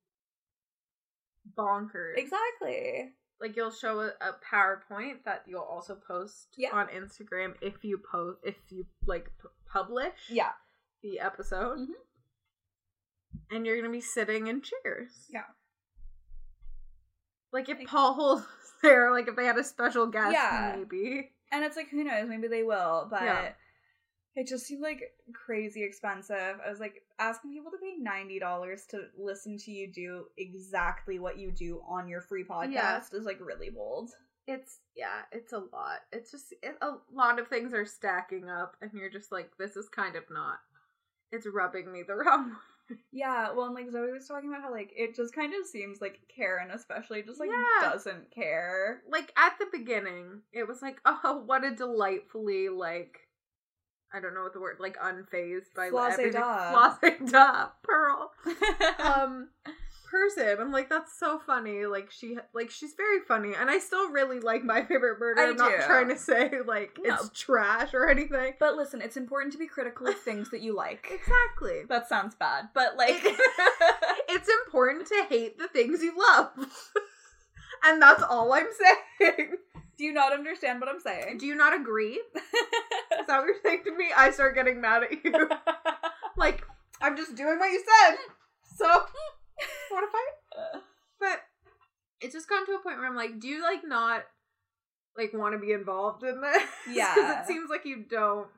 [1.57, 2.17] bonkers.
[2.17, 3.15] exactly.
[3.41, 6.71] Like, you'll show a, a PowerPoint that you'll also post Yeah.
[6.73, 10.53] on Instagram if you post, if you, like, p- publish Yeah,
[11.03, 11.79] the episode.
[11.81, 11.87] Mhm.
[13.51, 15.27] And you're gonna be sitting in chairs.
[15.29, 15.45] Yeah.
[17.53, 20.75] Like if Like- Paul Holes was there, like if they had a special guest, Yeah.
[20.77, 21.33] maybe.
[21.53, 22.29] and it's like who knows?
[22.29, 23.23] Maybe they will, but.
[23.23, 23.53] Yeah.
[24.37, 26.61] It just seemed like crazy expensive.
[26.65, 31.19] I was like asking people to pay ninety dollars to listen to you do exactly
[31.19, 33.01] what you do on your free podcast Yeah.
[33.15, 34.11] is like really bold.
[34.47, 36.01] It's yeah, it's a lot.
[36.13, 39.75] It's just it, a lot of things are stacking up, and you're just like, this
[39.75, 40.59] is kind of not.
[41.33, 42.97] It's rubbing me the wrong way.
[43.11, 46.01] Yeah, well, and like Zoe was talking about how like it just kind of seems
[46.01, 47.91] like Karen, especially, just like Yeah.
[47.91, 49.03] doesn't care.
[49.11, 53.21] Like at the beginning, it was like, oh, what a delightfully like.
[54.17, 56.73] I don't know what the word like unfazed by Flase da.
[57.01, 58.33] Flase da, pearl.
[58.99, 59.49] um
[60.11, 60.57] person.
[60.61, 61.85] I'm like, that's so funny.
[61.87, 65.41] Like she, like she's very funny, and I still really like my favorite murder.
[65.41, 67.15] I I'm not trying to say like No.
[67.15, 68.55] it's trash or anything.
[68.59, 71.09] but listen, it's important to be critical of things that you like.
[71.13, 71.83] Exactly.
[71.89, 73.21] That sounds bad, but like,
[74.29, 76.51] it's important to hate the things you love,
[77.85, 78.69] and that's all I'm
[79.21, 79.57] saying.
[79.99, 81.39] Do you not understand what I'm saying?
[81.39, 82.21] Do you not agree?
[82.35, 84.07] Is that what you're saying to me?
[84.17, 85.51] I start getting mad at you.
[86.37, 86.65] like
[87.01, 88.17] I'm just doing what you said.
[88.77, 88.87] So
[89.91, 90.75] want to fight?
[90.75, 90.79] Uh.
[91.19, 91.41] But
[92.21, 94.25] it's just gotten to a point where I'm like, do you like not
[95.17, 96.63] like want to be involved in this?
[96.91, 98.49] Yeah, because it seems like you don't.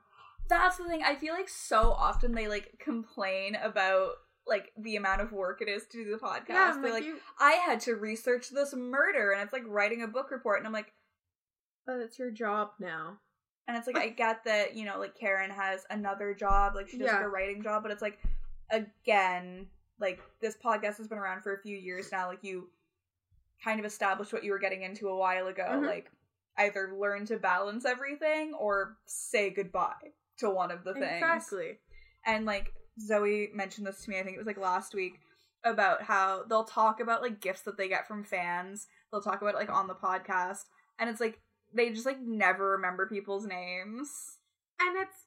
[0.48, 1.02] That's the thing.
[1.04, 4.12] I feel like so often they like complain about
[4.46, 6.48] like the amount of work it is to do the podcast.
[6.48, 10.02] Yeah, They're like, like, you, I had to research this murder, and it's like writing
[10.02, 10.92] a book report, and I'm like,
[11.88, 13.18] but it's your job now.
[13.66, 16.98] And it's like I get that, you know, like Karen has another job, like she
[16.98, 18.18] does like a writing job, but it's like
[18.70, 19.66] again,
[19.98, 22.68] like this podcast has been around for a few years now, like you
[23.64, 25.86] kind of established what you were getting into a while ago, Mhm.
[25.86, 26.10] like
[26.58, 31.04] either learn to balance everything or say goodbye to one of the things.
[31.22, 31.78] Exactly.
[32.26, 35.20] And like Zoe mentioned this to me, I think it was like last week,
[35.64, 38.86] about how they'll talk about like gifts that they get from fans.
[39.10, 40.66] They'll talk about it like on the podcast.
[40.98, 41.40] And it's like
[41.74, 44.36] they just like never remember people's names.
[44.80, 45.26] And it's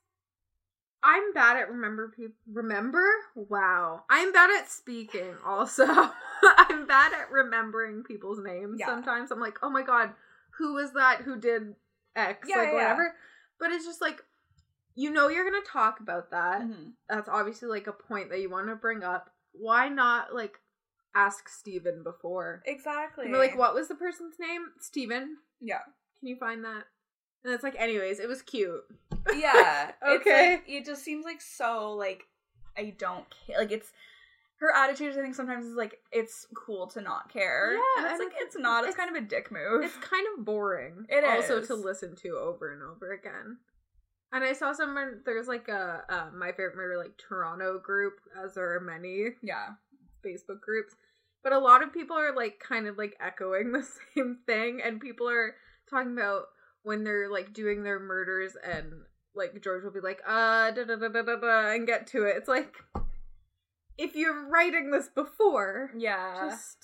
[1.03, 3.03] I'm bad at remember people remember?
[3.35, 4.03] Wow.
[4.09, 5.85] I'm bad at speaking also.
[6.43, 8.87] I'm bad at remembering people's names Yeah.
[8.87, 9.31] sometimes.
[9.31, 10.11] I'm like, "Oh my god,
[10.57, 11.75] who was that who did
[12.15, 13.15] X?" Yeah, like yeah, whatever.
[13.59, 14.23] But it's just like
[14.95, 16.61] you know you're going to talk about that.
[16.61, 16.89] Mm-hmm.
[17.09, 19.31] That's obviously like a point that you want to bring up.
[19.53, 20.59] Why not like
[21.15, 22.61] ask Steven before?
[22.65, 23.27] Exactly.
[23.29, 24.67] Like, what was the person's name?
[24.79, 25.37] Steven?
[25.59, 25.81] Yeah.
[26.21, 26.83] Can you find that?
[27.43, 28.81] And it's like, anyways, it was cute.
[29.35, 29.91] Yeah.
[30.07, 30.51] Okay.
[30.53, 32.23] like, it just seems like so like
[32.77, 33.57] I don't care.
[33.59, 33.91] Like it's
[34.59, 35.17] her attitude.
[35.17, 37.73] I think sometimes is like it's cool to not care.
[37.73, 38.83] Yeah, and it's and like it's- it's, not.
[38.83, 39.83] It's, it's- kind of a dick move.
[39.83, 41.05] It's kind of boring.
[41.09, 41.67] It also is.
[41.67, 43.57] to listen to over and over again.
[44.33, 48.53] And I saw someone there's like a uh, my favorite murder like Toronto group, as
[48.53, 49.69] there are many yeah.
[50.25, 50.95] Facebook groups.
[51.43, 55.01] But a lot of people are like kind of like echoing the same thing, and
[55.01, 55.55] people are
[55.91, 56.43] talking about
[56.83, 58.93] when they're like doing their murders, and
[59.35, 62.23] like George will be like, uh, da da da da da, da and get to
[62.23, 62.35] it.
[62.37, 62.73] It's like
[63.97, 66.49] if you're writing this before, Yeah.
[66.49, 66.77] just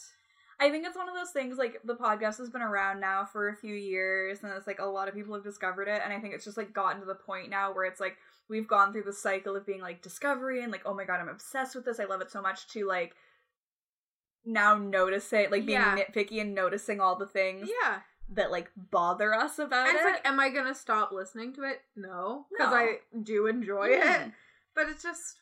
[0.60, 3.49] I think it's one of those things like the podcast has been around now for
[3.49, 6.20] a few years and it's like a lot of people have discovered it and I
[6.20, 8.18] think it's just like gotten to the point now where it's like
[8.49, 11.30] we've gone through the cycle of being like discovery and like oh my god I'm
[11.30, 13.14] obsessed with this I love it so much to like
[14.45, 15.95] now notice it like being Yeah.
[15.97, 17.99] nitpicky and noticing all the things yeah.
[18.34, 20.11] That like bother us about And it's it.
[20.11, 21.82] like, am I gonna stop listening to it?
[21.95, 22.78] No, because No.
[22.78, 24.28] I do enjoy Mhm.
[24.28, 24.34] it.
[24.75, 25.41] But it's just,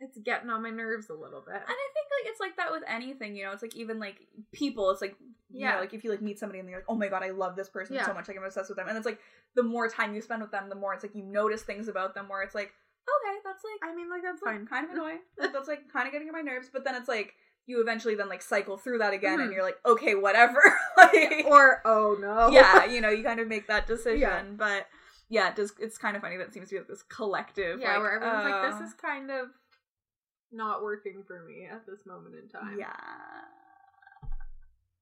[0.00, 1.54] it's getting on my nerves a little bit.
[1.54, 3.52] And I think like it's like that with anything, you know.
[3.52, 4.90] It's like even like people.
[4.90, 5.16] It's like
[5.48, 5.74] you Yeah.
[5.74, 7.54] know, like if you like meet somebody and they're like, oh my god, I love
[7.54, 8.04] this person Yeah.
[8.06, 8.88] so much, like I'm obsessed with them.
[8.88, 9.20] And it's like
[9.54, 12.14] the more time you spend with them, the more it's like you notice things about
[12.14, 12.72] them where it's like,
[13.08, 14.66] okay, that's like I mean, like that's that's, like, fine.
[14.66, 15.20] kind of annoying.
[15.38, 16.68] That's like kind of getting on my nerves.
[16.72, 17.34] But then it's like
[17.66, 19.54] you eventually then like cycle through that again, and Mhm.
[19.54, 20.60] you're like, okay, whatever.
[20.96, 24.20] like, Or oh no, yeah, you know, you kind of make that decision.
[24.20, 24.42] Yeah.
[24.56, 24.86] But
[25.28, 27.80] yeah, it does it's kind of funny that it seems to be like this collective.
[27.80, 29.48] yeah, like, where everyone's like, uh, this is kind of
[30.52, 32.76] not working for me at this moment in time.
[32.78, 32.94] yeah.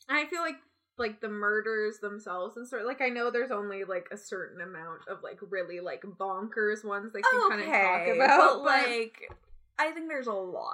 [0.09, 0.57] and I feel like
[0.99, 5.01] like the murders themselves and sort like I know there's only like a certain amount
[5.09, 9.33] of like really like bonkers ones they can kind of talk about, but like
[9.79, 10.73] I think there's a lot.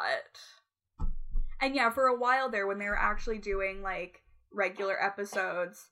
[1.60, 5.88] And yeah, for a while there when they were actually doing like regular episodes,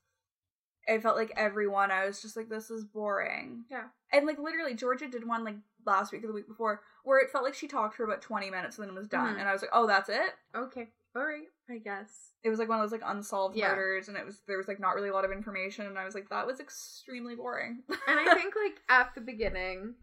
[0.87, 3.65] it felt like everyone I was just like this is boring.
[3.69, 3.85] Yeah.
[4.13, 7.29] And like literally Georgia did one like last week or the week before where it
[7.29, 9.39] felt like she talked for about 20 minutes and then it was done Mhm.
[9.39, 12.31] and I was like, "Oh, that's it?" okay, all right, I guess.
[12.43, 13.69] It was like one of those like unsolved Yeah.
[13.69, 16.05] murders and it was there was like not really a lot of information and I
[16.05, 17.83] was like that was extremely boring.
[18.07, 19.95] And I think like at the beginning,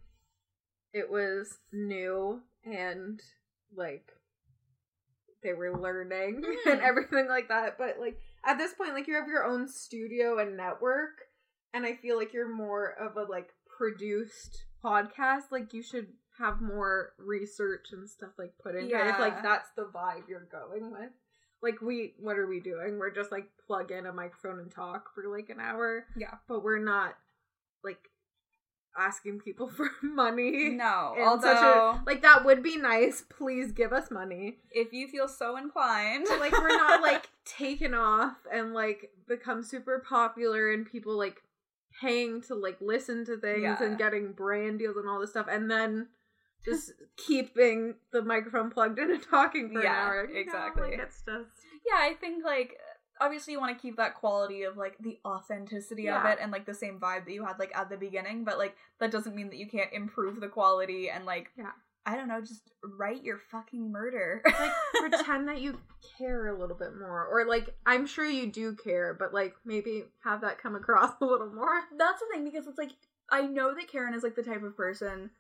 [0.92, 3.20] it was new and
[3.74, 4.10] like
[5.44, 6.82] they were learning and Mhm.
[6.82, 7.78] everything like that.
[7.78, 11.22] But like at this point, like you have your own studio and network,
[11.72, 15.52] and I feel like you're more of a like produced podcast.
[15.52, 19.00] Like you should have more research and stuff like put into it.
[19.00, 19.18] If Yeah.
[19.20, 21.10] like that's the vibe you're going with.
[21.62, 22.98] Like we what are we doing?
[22.98, 26.06] We're just like plug in a microphone and talk for like an hour.
[26.16, 26.34] Yeah.
[26.48, 27.16] But we're not
[27.84, 28.10] like
[28.96, 30.70] asking people for money.
[30.70, 33.22] no, although a- like that would be nice.
[33.28, 34.58] Please give us money.
[34.70, 39.98] if you feel so inclined, Like we're not like taken off and like become super
[40.06, 41.42] popular and people like
[42.00, 43.82] paying to like listen to things Yeah.
[43.82, 46.08] and getting brand deals and all this stuff and then
[46.64, 50.26] just keeping the microphone plugged in and talking for Yeah, an hour.
[50.28, 50.90] You know, exactly.
[50.90, 51.50] like, it's just
[51.86, 52.76] yeah, I think like
[53.24, 56.66] obviously you want to keep that quality of like the authenticity of it and like
[56.66, 59.48] the same vibe that you had like at the beginning, but like that doesn't mean
[59.50, 61.70] that you can't improve the quality and like Yeah.
[62.06, 64.42] I don't know, just write your fucking murder.
[64.60, 64.72] like
[65.10, 65.80] pretend that you
[66.18, 70.04] care a little bit more or like i'm sure you do care but like maybe
[70.22, 72.90] have that come across a little more That's the thing because it's like
[73.32, 75.30] I know that Karen is like the type of person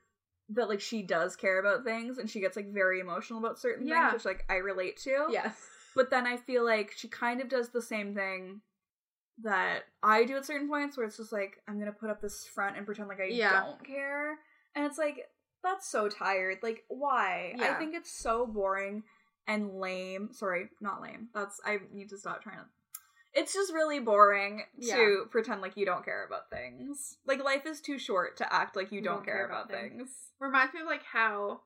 [0.50, 3.86] that like she does care about things and she gets like very emotional about certain
[3.86, 4.10] Yeah.
[4.10, 5.26] things, which like I relate to.
[5.30, 5.54] yes
[5.94, 8.60] But then I feel like she kind of does the same thing
[9.42, 12.46] that I do at certain points where it's just like I'm gonna put up this
[12.46, 13.60] front and pretend like I Yeah.
[13.64, 14.38] don't care.
[14.74, 15.28] And it's like
[15.62, 16.58] that's so tired.
[16.62, 17.54] Like why?
[17.60, 19.02] I think it's so boring
[19.46, 20.30] and lame.
[20.32, 21.28] Sorry, not lame.
[21.34, 22.64] That's I need to stop trying to
[23.36, 25.24] it's just really boring to Yeah.
[25.30, 27.18] pretend like you don't care about things.
[27.26, 30.30] Like life is too short to act like you, don't, care, about, things.
[30.38, 31.62] Reminds me of like how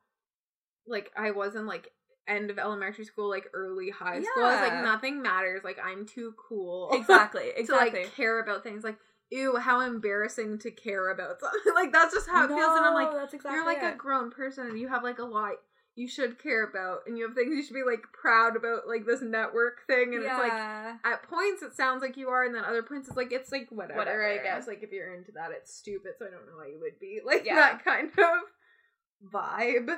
[0.87, 1.93] like I was in like
[2.29, 4.45] end of elementary school, like early high school.
[4.45, 5.63] I was like nothing matters.
[5.65, 6.91] Like I'm too cool.
[6.95, 8.85] Exactly, to like care about things.
[8.85, 8.99] Like,
[9.31, 11.75] ew, how embarrassing to care about something.
[11.75, 12.77] like that's just how it feels.
[12.77, 13.95] And I'm like, that's exactly you're like it.
[13.95, 15.53] a grown person and you have like a lot
[15.95, 19.05] you should care about and you have things you should be like proud about like
[19.05, 22.65] this network thing and it's like at points it sounds like you are and then
[22.65, 24.29] other points it's like it's like whatever, Whatever.
[24.29, 24.69] I guess.
[24.69, 27.19] Like if you're into that it's stupid, so I don't know why you would be.
[27.27, 27.57] Like Yeah.
[27.57, 29.89] that kind of vibe.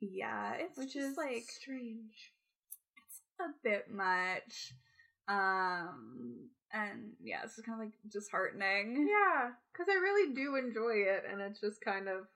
[0.00, 2.32] Yeah, it's Which just is like strange.
[2.96, 4.74] It's a bit much.
[5.28, 9.08] Um and yeah, it's just kind of like disheartening.
[9.08, 12.26] Yeah, because I really do enjoy it, and it's just kind of.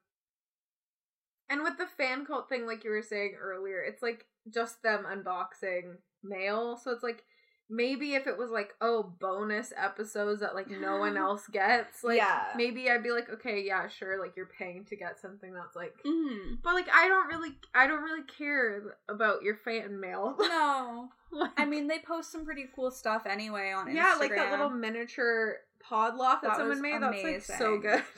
[1.51, 5.05] And with the fan cult thing, like you were saying earlier, it's like just them
[5.05, 6.79] unboxing mail.
[6.79, 7.25] So it's like
[7.75, 12.19] maybe if it was like, oh, bonus episodes that like no one else gets, like
[12.19, 12.43] Yeah.
[12.55, 15.95] maybe I'd be like, okay, yeah, sure, like you're paying to get something that's like.
[16.07, 16.57] Mm-hmm.
[16.63, 20.37] But like I don't really, I don't really care about your fan mail.
[20.53, 21.09] No.
[21.33, 23.95] Like- I mean, they post some pretty cool stuff anyway on Instagram.
[23.95, 27.01] yeah, like that little miniature pod loft that, That someone made.
[27.01, 28.03] That's like so good.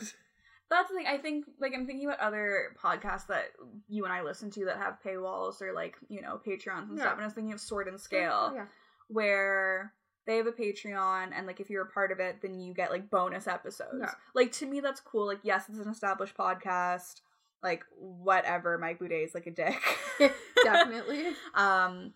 [0.71, 1.07] That's the thing.
[1.07, 3.45] I think, like, I'm thinking about other podcasts that
[3.87, 7.05] you and I listen to that have paywalls or, like, you know, Patreons and Yeah.
[7.05, 7.13] stuff.
[7.13, 8.65] And I was thinking of Sword and Scale, yeah.
[9.09, 9.93] Where
[10.27, 12.91] they have a Patreon, and, like, if you're a part of it, then you get,
[12.91, 13.97] like, bonus episodes.
[14.01, 14.11] Yeah.
[14.35, 15.27] Like, to me, that's cool.
[15.27, 17.21] Like, yes, it's an established podcast.
[17.63, 18.79] Like, whatever.
[18.79, 19.81] Mike Boudet is, like, a dick.
[20.65, 21.25] Definitely.
[21.55, 22.13] Um,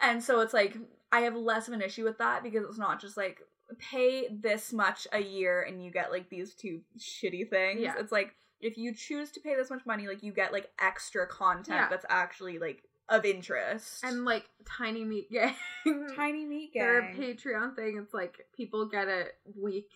[0.00, 0.76] and so it's like
[1.12, 3.40] I have less of an issue with that because it's not just like
[3.78, 7.80] pay this much a year and you get like these two shitty things.
[7.80, 7.94] Yeah.
[7.98, 11.26] It's like if you choose to pay this much money, like you get like extra
[11.26, 11.88] content Yeah.
[11.90, 14.04] that's actually like of interest.
[14.04, 14.44] and like
[14.78, 15.54] tiny meat gang
[16.16, 16.82] tiny meat Gang.
[16.82, 19.90] their patreon thing it's like people get it week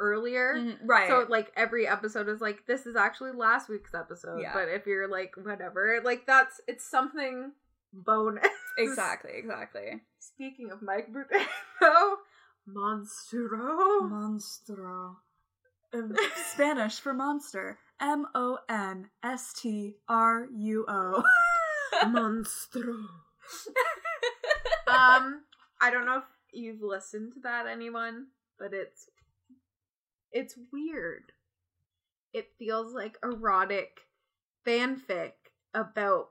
[0.00, 1.08] earlier Mhm, right.
[1.08, 4.52] so like every episode is like this is actually last week's episode Yeah.
[4.54, 7.52] but if you're like whatever like that's it's something
[7.92, 8.46] bonus
[8.78, 10.00] exactly, exactly.
[10.20, 11.46] speaking of mike Boudet,
[11.80, 12.16] though
[12.68, 15.16] monstro Monstro.
[15.94, 16.14] Um,
[16.52, 17.78] Spanish for monster.
[18.00, 21.22] M O N S T R U O.
[22.06, 22.88] monstro
[24.86, 25.42] um
[25.80, 28.26] i don't know if you've listened to that anyone
[28.58, 29.08] but it's
[30.32, 31.32] it's weird
[32.32, 34.00] it feels like erotic
[34.66, 35.32] fanfic
[35.74, 36.28] about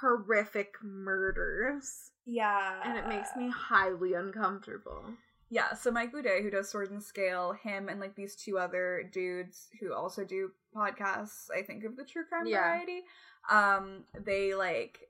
[0.00, 2.80] horrific murders Yeah.
[2.84, 5.04] and it makes me highly uncomfortable
[5.48, 9.08] Yeah, so Mike Boudet, who does Sword and Scale, him and like these two other
[9.12, 12.62] dudes who also do podcasts, I think of the true crime Yeah.
[12.62, 13.02] variety.
[13.50, 15.00] Um, they like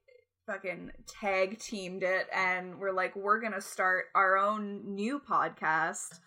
[0.46, 6.20] fucking tag teamed it and we're like, we're gonna start our own new podcast.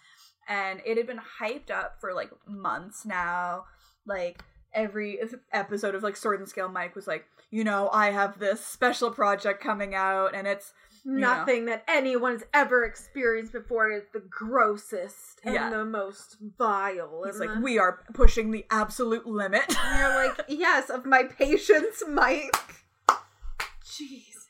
[0.47, 3.65] And it had been hyped up for like months now.
[4.05, 4.43] Like
[4.73, 5.19] every
[5.51, 9.11] episode of like Sword and Scale, Mike was like, you know, I have this special
[9.11, 10.73] project coming out and it's
[11.17, 15.69] nothing that anyone's ever experienced before is the grossest and Yeah.
[15.69, 19.63] the most vile It's like the- we are pushing the absolute limit.
[19.79, 22.55] And you're like, yes, of my patience, Mike.
[23.83, 24.47] Jesus.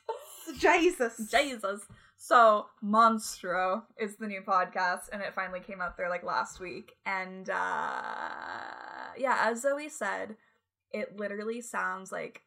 [0.58, 1.30] Jesus.
[1.32, 1.82] Jesus.
[2.18, 6.94] So Monstro is the new podcast, and it finally came out there like last week.
[7.06, 10.36] And uh yeah, as Zoe said,
[10.92, 12.42] it literally sounds like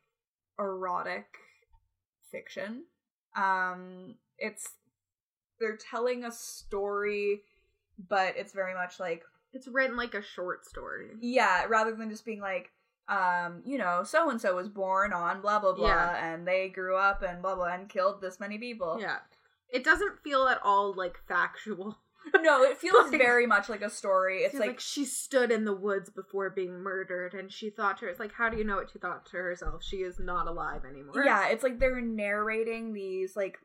[0.58, 1.26] erotic
[2.30, 2.84] fiction.
[3.36, 4.70] Um it's
[5.60, 7.42] they're telling a story,
[8.08, 9.22] but it's very much like
[9.52, 11.10] It's written like a short story.
[11.20, 12.70] yeah, rather than just being like,
[13.08, 16.32] um, you know, so and so was born on blah blah blah, Yeah.
[16.34, 18.98] and they grew up and blah blah and killed this many people.
[19.00, 19.18] Yeah.
[19.68, 21.98] It doesn't feel at all like factual.
[22.40, 24.38] No, it feels Like- very much like a story.
[24.40, 28.04] It's like, like, she stood in the woods before being murdered and she thought to
[28.06, 29.82] her, it's like, how do you know what she thought to herself?
[29.82, 31.24] She is not alive anymore.
[31.24, 33.58] yeah, it's like they're narrating these like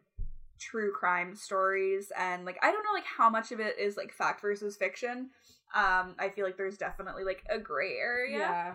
[0.60, 4.12] true crime stories, and like I don't know like how much of it is like
[4.12, 5.30] fact versus fiction.
[5.76, 8.38] Um, I feel like there's definitely like a gray area.
[8.40, 8.74] Yeah.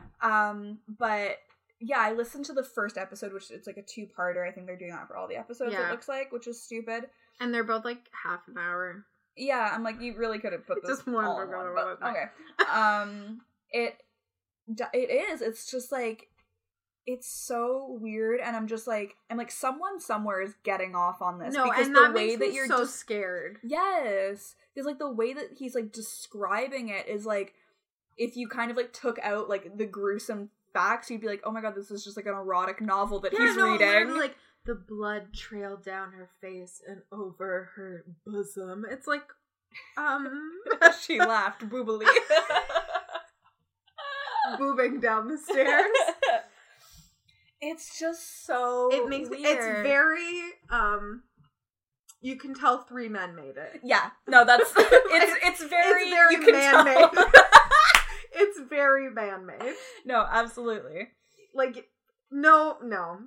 [0.50, 1.38] Um, but
[1.80, 4.46] yeah, I listened to the first episode, which it's like a two parter.
[4.46, 5.72] I think they're doing that for all the episodes.
[5.72, 5.88] Yeah.
[5.88, 7.06] It looks like, which is stupid.
[7.40, 9.04] And they're both like half an hour.
[9.36, 12.06] Yeah, I'm like, you really could have put this Just one all in one, but
[12.06, 12.24] okay.
[12.72, 13.96] um, it
[14.92, 15.40] it is.
[15.42, 16.28] It's just like
[17.06, 21.38] it's so weird, and I'm just like, I'm like, someone somewhere is getting off on
[21.38, 23.58] this No, because and the that way that you're so just scared.
[23.64, 27.54] yes, because like the way that he's like describing it is like
[28.16, 31.50] if you kind of like took out like the gruesome facts, you'd be like, oh
[31.50, 34.16] my god, this is just like an erotic novel that he's no, reading.
[34.16, 38.84] like the blood trailed down her face and over her bosom.
[38.88, 39.24] It's like,
[39.96, 40.50] um,
[41.02, 42.06] she laughed boobily.
[44.58, 45.84] boobing down the stairs.
[47.64, 49.44] It's just so It makes weird.
[49.44, 51.22] it's very um.
[52.20, 53.78] You can tell three men made it.
[53.84, 54.10] yeah.
[54.26, 56.96] No, that's it's it's very it's very you can man-made.
[57.14, 57.30] tell.
[58.34, 59.74] it's very man-made.
[60.04, 61.10] no, absolutely.
[61.54, 61.88] Like,
[62.32, 63.18] no, no.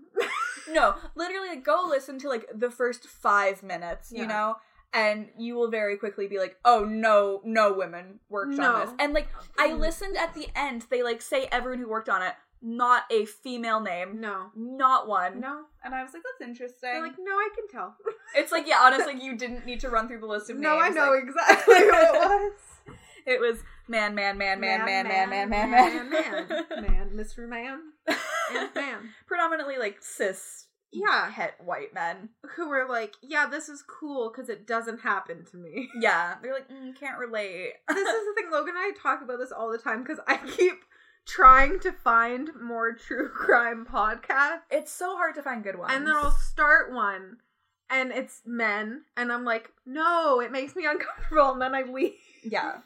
[0.67, 4.27] No, literally, like, go listen to like the first five minutes, you Yeah.
[4.27, 4.55] know,
[4.93, 8.73] and you will very quickly be like, "Oh no, no women worked No.
[8.73, 12.09] on this." And like, I listened at the end; they like say everyone who worked
[12.09, 14.51] on it, not a female name, No.
[14.55, 15.39] not one.
[15.39, 15.65] No.
[15.83, 17.95] And I was like, "That's interesting." They're like, no, I can tell.
[18.35, 20.63] it's like, yeah, honestly, you didn't need to run through the list of names.
[20.63, 22.51] No, I know like, exactly who it was.
[23.27, 27.47] it was man, man, man, man, man, man, man, man, man, man, man, man, Mr.
[27.49, 27.79] Man,
[28.55, 28.97] and man.
[29.27, 32.29] Predominantly like cis, Yeah, het white men.
[32.55, 35.87] who were like, yeah, this is cool because it doesn't happen to me.
[35.99, 37.73] Yeah, they're like, mm, can't relate.
[37.87, 38.51] this is the thing.
[38.51, 40.75] Logan and I talk about this all the time because I keep
[41.25, 45.91] trying to find more true crime podcasts, It's so hard to find good ones.
[45.93, 47.37] and then I'll start one.
[47.89, 52.13] And it's men, and I'm like, no, it makes me uncomfortable, and then I leave.
[52.43, 52.77] yeah,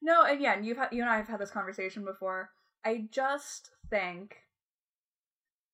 [0.00, 2.50] no, and yeah, and you've had you and I have had this conversation before.
[2.84, 4.36] I just think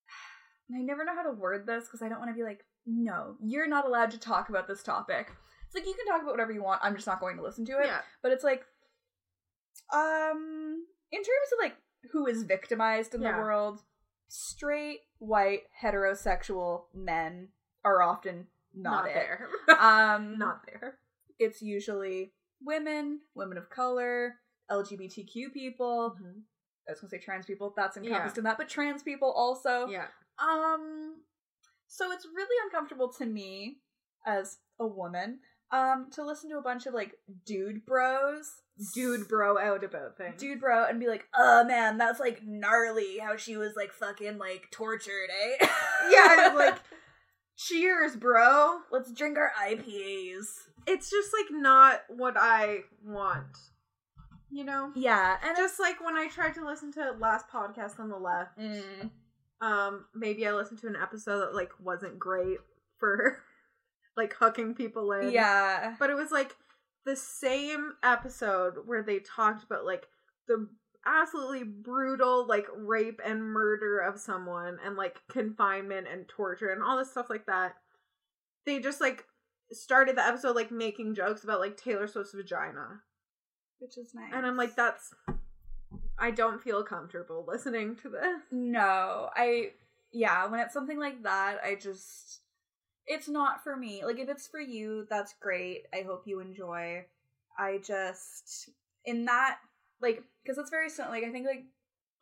[0.68, 2.64] and I never know how to word this because I don't want to be like,
[2.86, 5.30] no, you're not allowed to talk about this topic.
[5.66, 6.80] It's like you can talk about whatever you want.
[6.82, 7.86] I'm just not going to listen to it.
[7.86, 8.64] Yeah, But it's like,
[9.92, 11.76] um, in terms of like
[12.12, 13.32] who is victimized in Yeah.
[13.32, 13.82] the world,
[14.28, 17.48] straight, white, heterosexual men
[17.84, 19.14] are often not, it.
[19.14, 19.48] there.
[19.80, 20.98] Um, not there.
[21.38, 24.36] it's usually women, women of color,
[24.70, 26.16] LGBTQ people.
[26.88, 27.72] I was gonna say trans people.
[27.76, 28.40] That's encompassed Yeah.
[28.40, 29.86] in that, but trans people also.
[29.86, 30.06] Yeah.
[30.38, 31.22] Um,
[31.86, 33.80] so it's really uncomfortable to me
[34.26, 35.40] as a woman,
[35.70, 37.12] um, to listen to a bunch of like
[37.46, 38.50] dude bros,
[38.94, 40.40] Dude bro out about things.
[40.40, 44.38] dude bro, and be like, "Oh man, that's like gnarly how she was like fucking
[44.38, 45.66] like tortured, eh?"
[46.10, 46.76] Yeah, it's like
[47.56, 48.78] cheers, bro.
[48.90, 50.44] let's drink our IPAs.
[50.86, 53.56] It's just like not what I want.
[54.50, 54.92] You know?
[54.94, 58.56] Yeah, and Just like when I tried to listen to last podcast on the left,
[58.58, 59.10] Mm,
[59.60, 62.58] um, maybe I listened to an episode that like wasn't great
[62.98, 63.38] for
[64.16, 65.30] like hooking people in.
[65.30, 66.56] yeah, But it was like
[67.04, 70.06] the same episode where they talked about like
[70.48, 70.68] the
[71.06, 76.96] absolutely brutal like rape and murder of someone and like confinement and torture and all
[76.96, 77.74] this stuff like that.
[78.64, 79.26] They just like
[79.72, 83.00] started the episode like making jokes about like Taylor Swift's vagina.
[83.80, 84.30] which is nice.
[84.32, 85.12] And I'm like, that's
[86.18, 88.42] I don't feel comfortable listening to this.
[88.52, 89.72] No, I
[90.12, 92.40] yeah, when it's something like that, I just
[93.06, 94.04] it's not for me.
[94.04, 95.84] Like if it's for you, that's great.
[95.92, 97.04] I hope you enjoy.
[97.58, 98.70] I just
[99.04, 99.58] in that
[100.00, 101.64] like cuz it's very similar like I think like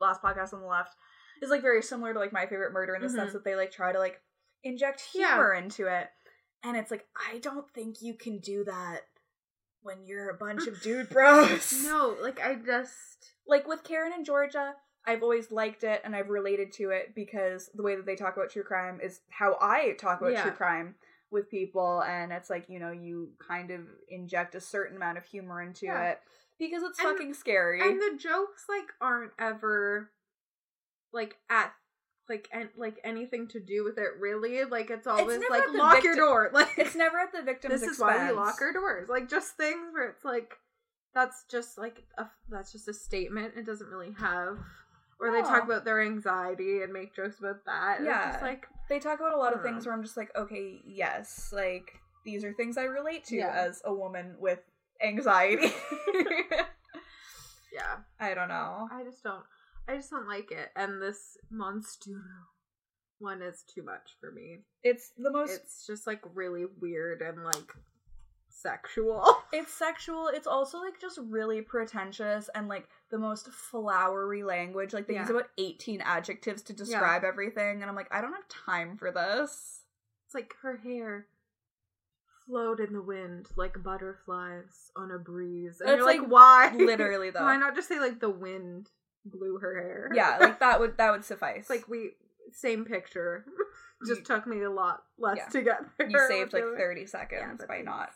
[0.00, 0.94] last podcast on the left
[1.40, 3.34] is like very similar to like my favorite murder in the sense Mhm.
[3.34, 4.20] that they like try to like
[4.62, 5.28] inject Yeah.
[5.34, 6.10] humor into it.
[6.64, 9.02] And it's like I don't think you can do that
[9.82, 11.72] when you're a bunch of dude bros.
[11.84, 14.74] No, like I just like with Karen and Georgia,
[15.06, 18.36] I've always liked it and I've related to it because the way that they talk
[18.36, 20.42] about true crime is how I talk about Yeah.
[20.42, 20.94] true crime
[21.30, 25.24] with people and it's like, you know, you kind of inject a certain amount of
[25.24, 26.10] humor into Yeah.
[26.10, 26.20] it
[26.58, 27.80] because it's And- fucking scary.
[27.80, 30.10] and the jokes like aren't ever
[31.12, 31.72] like at
[32.28, 34.64] like and like anything to do with it really.
[34.64, 36.50] Like it's always never like lock your door.
[36.52, 38.18] Like it's never at the victim's this is expense.
[38.20, 39.08] why we lock our doors.
[39.08, 40.54] Like just things where it's like
[41.14, 43.54] that's just like a, that's just a statement.
[43.56, 44.58] It doesn't really have.
[45.22, 47.98] Or they talk about their anxiety and make jokes about that.
[48.00, 48.30] and it's Yeah.
[48.32, 51.50] just like They talk about a lot of things where I'm just like, okay, yes,
[51.52, 51.92] like
[52.24, 53.52] these are things I relate to Yeah.
[53.52, 54.58] as a woman with
[55.00, 55.72] anxiety.
[57.72, 57.98] yeah.
[58.20, 58.88] I don't know.
[58.92, 59.44] I just don't.
[59.88, 60.70] I just don't like it.
[60.76, 62.20] And this Monstruo
[63.18, 64.58] one is too much for me.
[64.82, 67.72] It's the most It's just like really weird and like
[68.52, 69.24] sexual.
[69.52, 70.28] It's sexual.
[70.28, 74.94] It's also like just really pretentious and like the most flowery language.
[74.94, 78.48] Like they use about 18 adjectives to describe everything and I'm like, I don't have
[78.48, 79.82] time for this.
[80.26, 81.26] It's like her hair
[82.46, 85.80] flowed in the wind like butterflies on a breeze.
[85.80, 86.72] And It's you're like, like why?
[86.76, 87.42] Literally though.
[87.42, 88.88] Why not just say like the wind
[89.26, 90.10] blew her hair?
[90.14, 91.68] Yeah, like that would that would suffice.
[91.70, 92.12] like we
[92.52, 93.44] same picture.
[94.06, 95.48] just You- took me a lot less Yeah.
[95.48, 96.08] to get there.
[96.08, 98.10] you saved like 30 seconds by not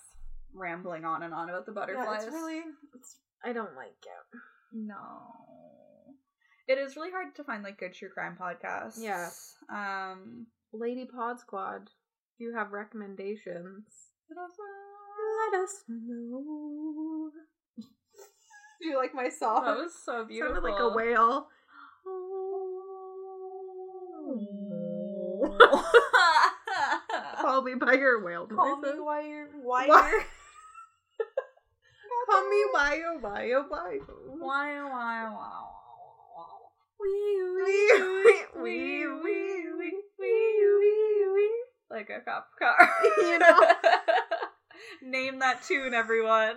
[0.57, 2.25] rambling on and on about the Yeah, butterflies.
[2.25, 2.63] it's really
[2.95, 4.39] it's I don't like it.
[4.73, 4.97] No.
[6.69, 8.99] It is really hard to find like good true crime podcasts.
[9.01, 9.29] Yeah.
[9.71, 11.91] Um Lady Pod Squad,
[12.39, 13.85] do you have recommendations?
[14.29, 14.51] Let us
[15.53, 17.31] Let us know.
[18.83, 19.65] Do you like my song?
[19.65, 20.55] That was so beautiful.
[20.57, 21.49] Sounded like a whale.
[27.41, 29.01] Call me by your whale Call me noises.
[29.63, 29.87] why
[32.29, 33.99] you're why Why- you're Call me why oh why oh why.
[34.39, 35.63] why why why
[36.99, 37.53] Wee
[38.57, 41.51] wee wee wee wee wee
[41.91, 42.77] like a cop car.
[43.19, 43.61] You know?
[45.03, 46.57] Name that tune, everyone.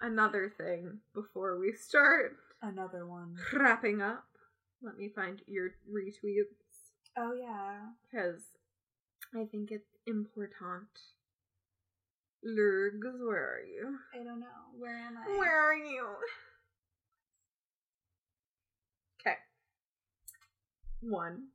[0.00, 3.36] Another thing before we start Another one.
[3.52, 4.24] wrapping up.
[4.82, 7.80] Let me find your retweets Oh yeah.
[8.10, 8.42] because
[9.34, 10.88] I think it's important.
[12.42, 13.98] Lurgs, where are you?
[14.14, 14.46] I don't know.
[14.78, 15.38] Where am I?
[15.38, 16.06] Where are you?
[19.20, 19.36] Okay.
[21.02, 21.48] One.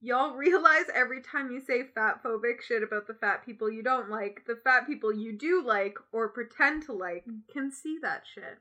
[0.00, 4.10] Y'all realize every time you say fat phobic shit about the fat people you don't
[4.10, 8.58] like, the fat people you do like or pretend to like can see that shit.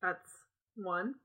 [0.00, 0.30] That's
[0.76, 1.16] one.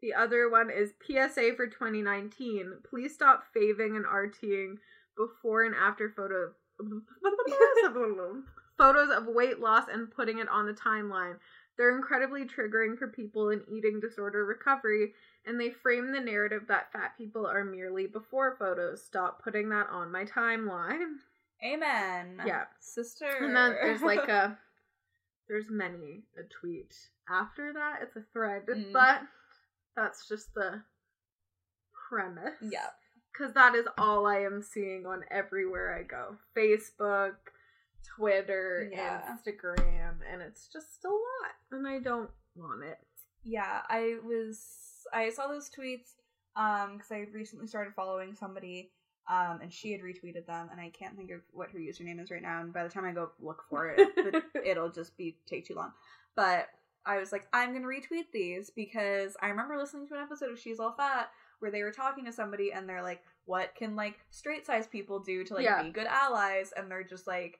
[0.00, 2.78] The other one is PSA for 2019.
[2.88, 4.76] Please stop faving and RTing
[5.16, 6.52] before and after photo
[8.78, 11.36] photos of weight loss and putting it on the timeline.
[11.78, 15.12] They're incredibly triggering for people in eating disorder recovery,
[15.46, 19.02] and they frame the narrative that fat people are merely before photos.
[19.02, 21.14] Stop putting that on my timeline.
[21.64, 22.40] Amen.
[22.46, 22.64] Yeah.
[22.80, 23.30] Sister.
[23.40, 24.58] And then there's like a
[25.48, 26.94] there's many a tweet
[27.28, 28.00] after that.
[28.02, 28.92] It's a thread, Mm.
[28.92, 29.22] but
[29.96, 30.82] that's just the
[32.08, 32.54] premise.
[32.60, 32.86] Yeah.
[33.32, 36.36] Because that is all I am seeing on everywhere I go.
[36.56, 37.34] Facebook,
[38.04, 39.22] Twitter, Yeah.
[39.30, 41.54] Instagram, and it's just a lot.
[41.70, 42.98] And I don't want it.
[43.44, 44.60] Yeah, I was
[45.12, 46.14] I saw those tweets
[46.56, 48.90] um because I recently started following somebody
[49.28, 52.30] um and she had retweeted them and I can't think of what her username is
[52.30, 55.36] right now and by the time I go look for it, it it'll just be
[55.46, 55.92] take too long.
[56.36, 56.68] But
[57.04, 60.58] I was like, I'm gonna retweet these because I remember listening to an episode of
[60.60, 64.18] She's All Fat where they were talking to somebody and they're like, what can like
[64.30, 65.82] straight size people do to like Yeah.
[65.82, 66.72] be good allies?
[66.76, 67.58] And they're just like,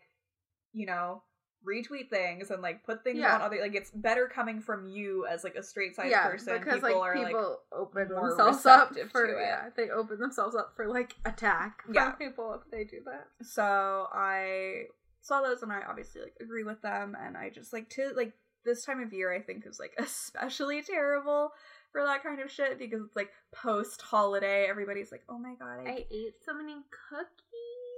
[0.72, 1.22] you know,
[1.66, 3.36] retweet things and like put things Yeah.
[3.36, 6.58] on other like it's better coming from you as like a straight size yeah, person.
[6.58, 9.40] because people like are like people open more themselves up for to it.
[9.42, 12.10] yeah, they open themselves up for like attack from Yeah.
[12.12, 13.28] people if they do that.
[13.46, 14.86] so I
[15.20, 18.32] saw those and I obviously like agree with them and I just like to like
[18.64, 21.52] this time of year I think is like especially terrible
[21.92, 25.86] for that kind of shit because it's like post holiday everybody's like oh my god
[25.86, 26.72] I, ate so many
[27.10, 27.28] cookies.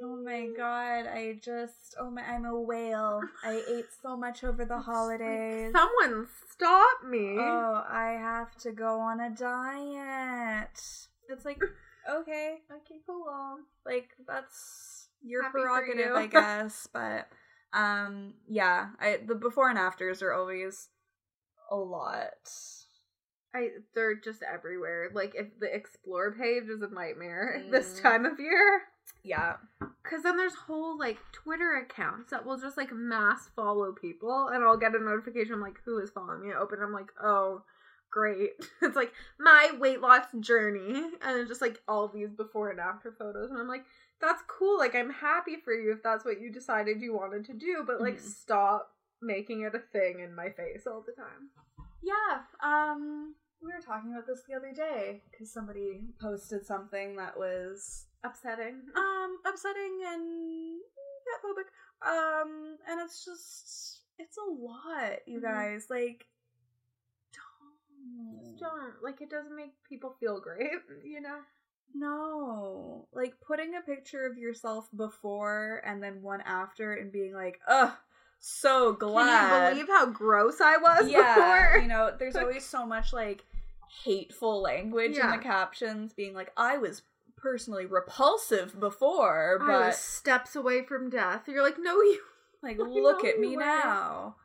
[0.03, 4.65] Oh my god I just oh my I'm a whale I ate so much over
[4.65, 7.37] the holidays Someone stop me.
[7.39, 10.81] oh I have to go on a diet
[11.29, 11.61] it's like
[12.11, 13.59] okay okay, cool.
[13.87, 16.15] like that's your Happy prerogative you.
[16.17, 17.29] i guess but
[17.73, 20.89] um yeah i the before and afters are always
[21.71, 22.33] a lot
[23.57, 25.11] I they're just everywhere.
[25.15, 28.03] Like if the explore page is a nightmare this Mm.
[28.03, 28.83] time of year.
[29.23, 29.55] Yeah
[30.03, 34.63] Cause then there's whole like Twitter accounts that will just like mass follow people and
[34.63, 36.53] I'll get a notification like who is following me.
[36.53, 37.63] I open I'm like, oh
[38.11, 38.51] great.
[38.83, 43.13] It's like my weight loss journey and it's just like all these before and after
[43.13, 43.85] photos and I'm like,
[44.21, 44.79] that's cool.
[44.79, 48.01] Like I'm happy for you if that's what you decided you wanted to do, but
[48.01, 48.29] like Mhm.
[48.29, 48.91] stop
[49.23, 51.49] making it a thing in my face all the time.
[52.03, 57.39] yeah um we were talking about this the other day because somebody posted something that
[57.39, 58.81] was Upsetting.
[58.97, 60.81] um upsetting and
[61.45, 61.69] phobic
[62.09, 65.43] um and it's just it's a lot you Mhm.
[65.43, 66.27] guys like
[67.33, 70.71] don't Just don't like it doesn't make people feel great,
[71.05, 71.39] you know?
[71.95, 73.07] No.
[73.13, 77.93] Like putting a picture of yourself before and then one after and being like, ugh,
[78.41, 79.27] so glad.
[79.27, 81.83] Can you believe how gross I was yeah, before?
[81.83, 83.45] you know, there's always so much like
[84.05, 85.27] hateful language Yeah.
[85.27, 87.03] in the captions being like, I was
[87.45, 91.43] personally repulsive before, I but was steps away from death.
[91.47, 92.21] You're like, no, you.
[92.63, 94.37] like I look at me now.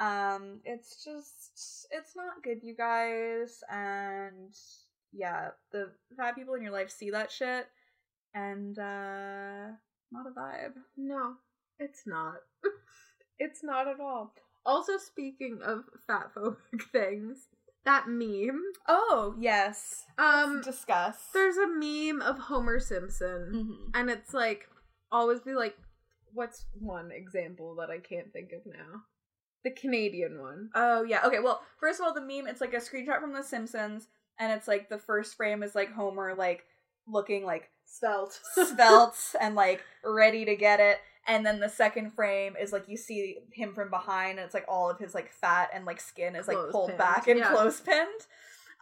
[0.00, 4.54] Um, it's just it's not good, you guys, and
[5.12, 7.66] yeah, the fat people in your life see that shit,
[8.34, 9.66] and uh,
[10.10, 10.74] not a vibe.
[10.96, 11.34] No,
[11.78, 12.36] it's not.
[13.38, 14.32] it's not at all.
[14.66, 17.48] Also, speaking of fat phobic things,
[17.84, 18.62] that meme.
[18.88, 21.28] Oh yes, Um, discuss.
[21.32, 23.90] there's a meme of Homer Simpson, Mhm.
[23.98, 24.68] and it's like
[25.12, 25.76] always be like,
[26.32, 29.04] what's one example that I can't think of now?
[29.64, 30.70] The Canadian one.
[30.74, 31.24] Oh yeah.
[31.26, 31.40] Okay.
[31.40, 34.08] Well, first of all, the meme it's like a screenshot from The Simpsons,
[34.38, 36.64] and it's like the first frame is like Homer like
[37.06, 38.40] looking like Svelte.
[38.54, 40.98] svelte and like ready to get it.
[41.26, 44.66] And then the second frame is like you see him from behind, and it's like
[44.68, 47.50] all of his like fat and like skin is like pulled Clothespin, back and yeah.
[47.50, 48.26] clothespinned.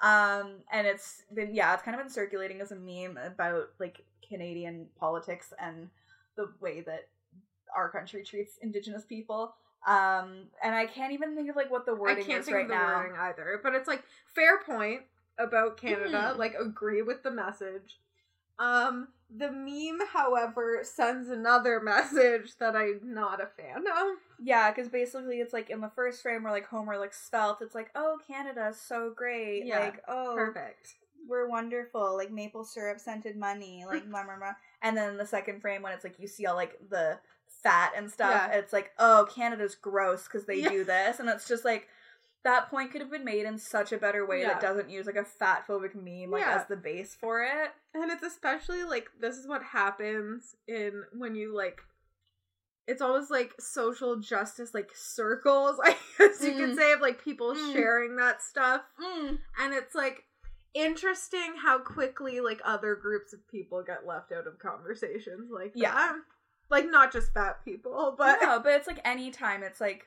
[0.02, 4.04] Um, and it's been yeah, it's kind of been circulating as a meme about like
[4.28, 5.88] Canadian politics and
[6.36, 7.08] the way that
[7.76, 9.54] our country treats Indigenous people.
[9.86, 12.56] Um, and I can't even think of like what the I wording can't is think
[12.56, 12.98] right of the now.
[12.98, 14.02] wording either, but it's like
[14.34, 15.02] fair point
[15.38, 16.32] about Canada.
[16.34, 16.38] Mm.
[16.38, 17.98] Like agree with the message.
[18.58, 24.16] Um, the meme, however, sends another message that I'm not a fan of.
[24.40, 27.74] Yeah, because basically it's like in the first frame where like Homer like svelte, it's
[27.74, 29.64] like, oh, Canada's so great.
[29.66, 30.94] Yeah, like, oh, Perfect.
[31.28, 32.16] we're wonderful.
[32.16, 33.84] Like maple syrup scented money.
[33.86, 34.54] Like, blah, blah, blah.
[34.82, 37.18] And then the second frame when it's like you see all like the
[37.62, 38.58] fat and stuff, Yeah.
[38.58, 40.68] it's like, oh, Canada's gross because they Yeah.
[40.70, 41.20] do this.
[41.20, 41.88] And it's just like,
[42.44, 44.48] that point could have been made in such a better way Yeah.
[44.48, 46.56] that doesn't use like a fat phobic meme like Yeah.
[46.60, 47.70] as the base for it.
[47.94, 51.80] And it's especially like this is what happens in when you like
[52.88, 56.76] it's always like social justice like circles, I guess you could Mm.
[56.76, 57.72] say of like people Mm.
[57.72, 58.82] sharing that stuff.
[59.00, 59.38] Mm.
[59.60, 60.24] And it's like
[60.74, 66.18] interesting how quickly like other groups of people get left out of conversations like Yeah.
[66.70, 70.06] Like not just fat people, but no, but it's like anytime it's like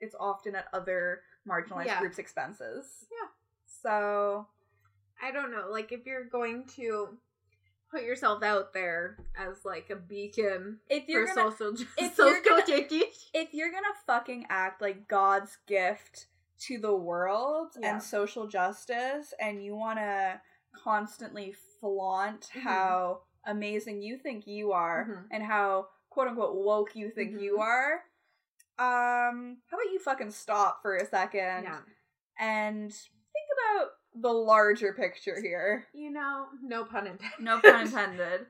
[0.00, 2.00] it's often at other marginalized Yeah.
[2.00, 3.06] groups' expenses.
[3.10, 3.28] Yeah.
[3.66, 4.46] So
[5.22, 7.18] I don't know, like if you're going to
[7.90, 12.16] put yourself out there as like a beacon if you're for gonna social ju- if
[12.18, 13.30] you're gonna- justice.
[13.34, 16.26] if you're gonna fucking act like God's gift
[16.60, 17.94] to the world Yeah.
[17.94, 20.40] and social justice, and you want to
[20.72, 22.60] constantly flaunt Mhm.
[22.60, 25.26] how amazing you think you are Mhm.
[25.30, 27.40] and how quote unquote woke you think Mhm.
[27.42, 28.04] you are,
[28.80, 31.80] um, how about you fucking stop for a second yeah.
[32.38, 35.86] and think about the larger picture here.
[35.92, 37.30] You know, no pun intended.
[37.40, 38.46] No pun intended.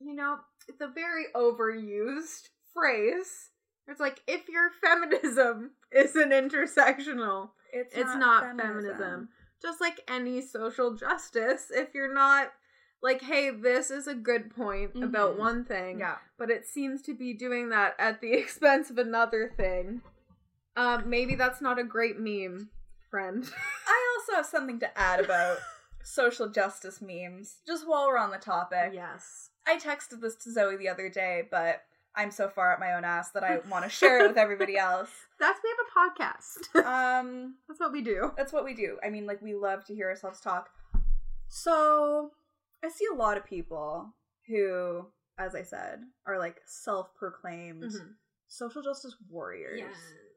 [0.00, 3.50] you know, it's a very overused phrase.
[3.86, 9.28] It's like if your feminism isn't intersectional, It's, it's not, feminism.
[9.60, 12.48] Just like any social justice, if you're not
[13.06, 15.38] like, hey, this is a good point about Mhm.
[15.38, 16.16] one thing, Yeah.
[16.36, 20.02] but it seems to be doing that at the expense of another thing.
[20.76, 22.70] Um, maybe that's not a great meme,
[23.10, 23.44] friend.
[23.86, 25.58] I also have something to add about
[26.02, 28.90] social justice memes, just while we're on the topic.
[28.92, 29.50] yes.
[29.66, 31.82] I texted this to Zoe the other day, but
[32.14, 34.76] I'm so far up my own ass that I want to share it with everybody
[34.88, 35.10] else.
[35.40, 36.84] That's we have a podcast.
[36.84, 38.32] Um, that's what we do.
[38.36, 38.98] that's what we do.
[39.04, 40.70] I mean, like, we love to hear ourselves talk.
[41.48, 42.32] So,
[42.84, 44.14] I see a lot of people
[44.48, 45.06] who,
[45.38, 48.14] as I said, are like self proclaimed Mhm.
[48.48, 49.80] social justice warriors.
[49.80, 49.88] Yeah.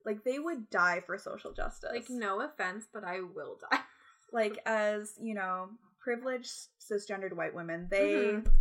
[0.05, 1.91] Like, they would die for social justice.
[1.93, 3.79] Like, no offense, but I will die.
[4.31, 5.69] like as you know
[5.99, 8.55] privileged cisgendered white women they Mhm.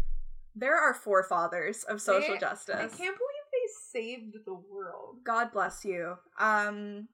[0.54, 5.22] they're our forefathers of social They- justice I can't believe they saved the world.
[5.24, 7.06] god bless you um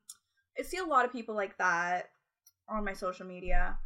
[0.57, 2.13] i see a lot of people like that
[2.69, 3.77] on my social media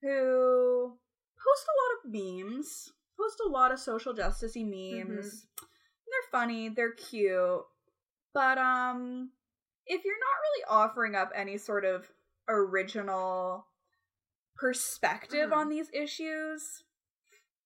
[0.00, 0.98] who
[1.44, 6.92] post a lot of memes post a lot of social justicey memes they're funny they're
[6.92, 7.62] cute
[8.34, 9.30] but um
[9.86, 12.08] if you're not really offering up any sort of
[12.48, 13.66] original
[14.56, 15.56] perspective Mhm.
[15.56, 16.84] on these issues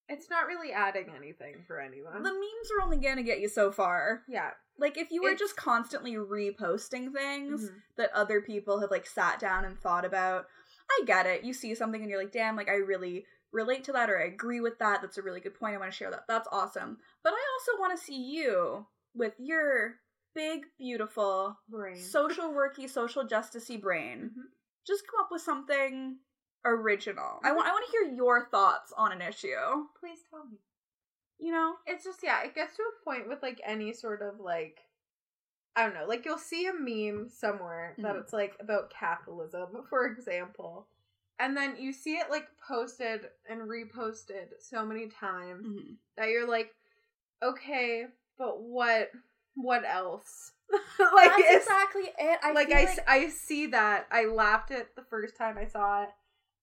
[0.07, 2.23] It's not really adding anything for anyone.
[2.23, 4.53] the memes are only gonna get you so far yeah.
[4.79, 7.83] like if you were It's- just constantly reposting things Mhm.
[7.97, 10.47] that other people have like sat down and thought about
[10.91, 13.93] i get it you see something and you're like damn like i really relate to
[13.93, 16.11] that or i agree with that that's a really good point i want to share
[16.11, 18.85] that that's awesome but i also want to see you
[19.15, 19.95] with your
[20.35, 21.95] big beautiful Brain.
[21.97, 24.43] social worky social justicey brain Mhm.
[24.87, 26.19] just come up with something
[26.65, 30.59] original i want i want to hear your thoughts on an issue please tell me.
[31.39, 34.41] you know It's just yeah, it gets to a point with like any sort of
[34.41, 34.81] like
[35.77, 38.21] I don't know, like you'll see a meme somewhere that Mhm.
[38.21, 40.87] it's like about capitalism, for example.
[41.39, 45.67] And then you see it like posted and reposted so many times
[46.17, 46.71] that you're like,
[47.43, 48.05] okay,
[48.39, 49.11] but what
[49.57, 50.53] what else?
[50.99, 54.07] like that's exactly it i like I, like I see that.
[54.11, 56.09] I laughed it the first time I saw it.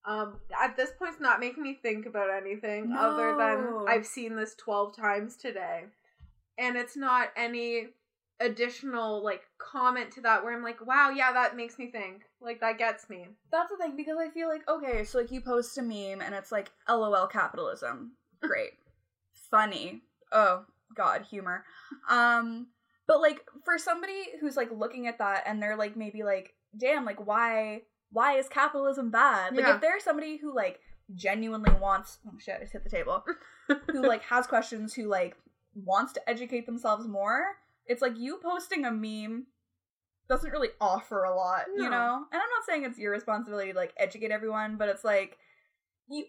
[0.03, 4.35] Um, at this point, it's not making me think about anything other than I've seen
[4.35, 5.83] this twelve times today,
[6.57, 7.89] and it's not any
[8.41, 12.23] additional like comment to that where I'm like, wow, yeah, that makes me think.
[12.41, 13.27] Like that gets me.
[13.51, 16.33] That's the thing because I feel like okay, so like you post a meme and
[16.35, 18.13] it's like LOL capitalism.
[18.41, 18.71] Great.
[19.49, 20.01] Funny.
[20.31, 20.65] Oh
[20.95, 21.63] god, humor.
[22.09, 22.67] Um
[23.07, 27.05] but like for somebody who's like looking at that and they're like maybe like damn
[27.05, 27.81] like why
[28.11, 29.55] why is capitalism bad?
[29.55, 29.75] Like Yeah.
[29.75, 30.79] if there's somebody who like
[31.15, 33.23] genuinely wants oh shit, I just hit the table.
[33.91, 35.35] who like has questions, who like
[35.75, 37.43] wants to educate themselves more.
[37.87, 39.47] It's like you posting a meme
[40.29, 41.83] doesn't really offer a lot, No.
[41.83, 42.15] you know?
[42.31, 45.37] And I'm not saying it's your responsibility to like educate everyone, but it's like
[46.09, 46.25] you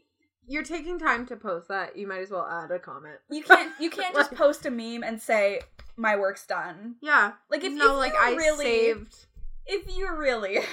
[0.46, 1.96] You're taking time to post that.
[1.96, 3.18] You might as well add a comment.
[3.30, 5.60] you can't you can't just post a meme and say
[5.96, 6.96] my work's done.
[7.00, 7.32] Yeah.
[7.50, 9.26] Like if no, if like you I really saved.
[9.66, 10.66] if you really if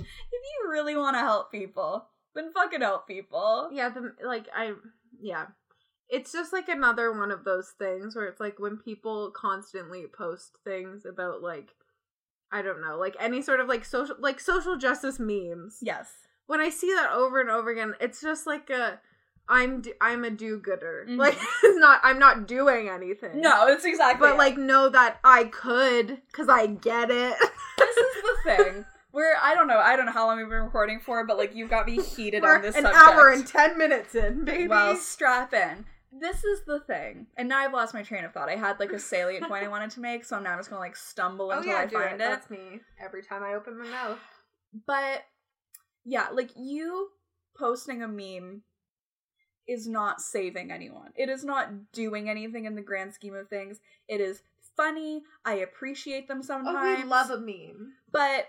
[0.00, 3.68] you really want to help people, then fucking help people.
[3.72, 4.72] Yeah, the like I
[5.20, 5.46] yeah.
[6.14, 10.58] It's just like another one of those things where it's like when people constantly post
[10.64, 11.70] things about like
[12.52, 15.78] I don't know, like any sort of like social like social justice memes.
[15.82, 16.08] Yes.
[16.46, 19.00] When I see that over and over again, it's just like a
[19.48, 21.06] I'm do- I'm a do-gooder.
[21.08, 21.18] Mhm.
[21.18, 23.40] Like it's not I'm not doing anything.
[23.40, 24.38] No, it's exactly But it.
[24.38, 27.36] like know that I could cuz I get it.
[27.78, 28.84] this is the thing.
[29.10, 31.54] Where I don't know, I don't know how long we've been recording for, but like
[31.54, 33.02] you've got me heated We're on this an subject.
[33.04, 34.66] hour and 10 minutes in, baby.
[34.68, 35.86] Well, strap in.
[36.20, 38.48] This is the thing, and now I've lost my train of thought.
[38.48, 40.70] I had like a salient point I wanted to make, so now I'm now just
[40.70, 42.14] gonna like stumble oh until yeah, I find it.
[42.14, 42.18] it.
[42.18, 44.18] That's me every time I open my mouth.
[44.86, 45.22] But
[46.04, 47.08] yeah, like you
[47.56, 48.62] posting a meme
[49.66, 51.10] is not saving anyone.
[51.16, 53.80] It is not doing anything in the grand scheme of things.
[54.08, 54.42] It is
[54.76, 55.22] funny.
[55.44, 56.98] I appreciate them sometimes.
[56.98, 57.94] Oh, we love a meme.
[58.12, 58.48] but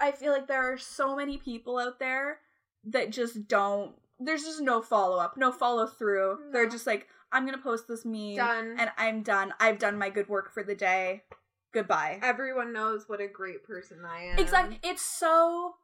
[0.00, 2.38] I feel like there are so many people out there
[2.84, 6.38] that just don't there's just no follow up, no follow through.
[6.52, 8.76] They're just like, I'm gonna post this meme Done.
[8.78, 9.52] and I'm done.
[9.60, 11.22] I've done my good work for the day.
[11.72, 12.18] Goodbye.
[12.22, 14.38] Everyone knows what a great person I am.
[14.38, 14.78] Exactly.
[14.82, 15.74] It's so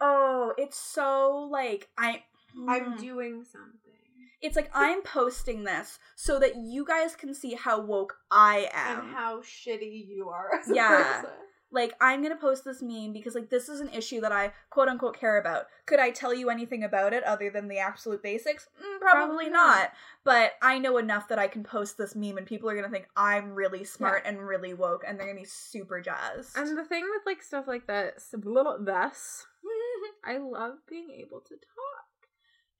[0.00, 2.22] oh, it's so like I
[2.68, 2.98] I'm Mm.
[3.00, 3.92] doing something.
[4.40, 9.00] It's like I'm posting this so that you guys can see how woke I am.
[9.00, 11.20] and how shitty you are as a Yeah.
[11.22, 11.36] person.
[11.74, 14.88] Like I'm gonna post this meme because like this is an issue that I quote
[14.88, 15.64] unquote care about.
[15.86, 18.68] Could I tell you anything about it other than the absolute basics?
[18.80, 19.78] Mm, probably, Probably not.
[19.78, 19.92] not.
[20.24, 23.08] But I know enough that I can post this meme and people are gonna think
[23.16, 26.56] I'm really smart and really woke and they're gonna be super jazzed.
[26.56, 29.44] And the thing with like stuff like that, little this,
[30.24, 32.28] I love being able to talk.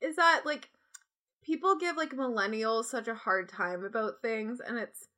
[0.01, 0.71] Is that like
[1.43, 5.09] people give like millennials such a hard time about things, and it's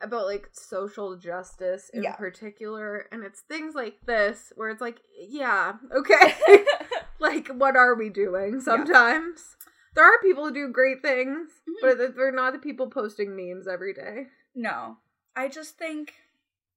[0.00, 2.14] about like social justice in Yeah.
[2.16, 6.34] particular, and it's things like this where it's like, yeah, okay,
[7.18, 9.56] like what are we doing sometimes?
[9.94, 11.74] There are people who do great things, Mhm.
[11.80, 14.28] but they're not the people posting memes every day.
[14.54, 14.98] no.
[15.38, 16.14] I just think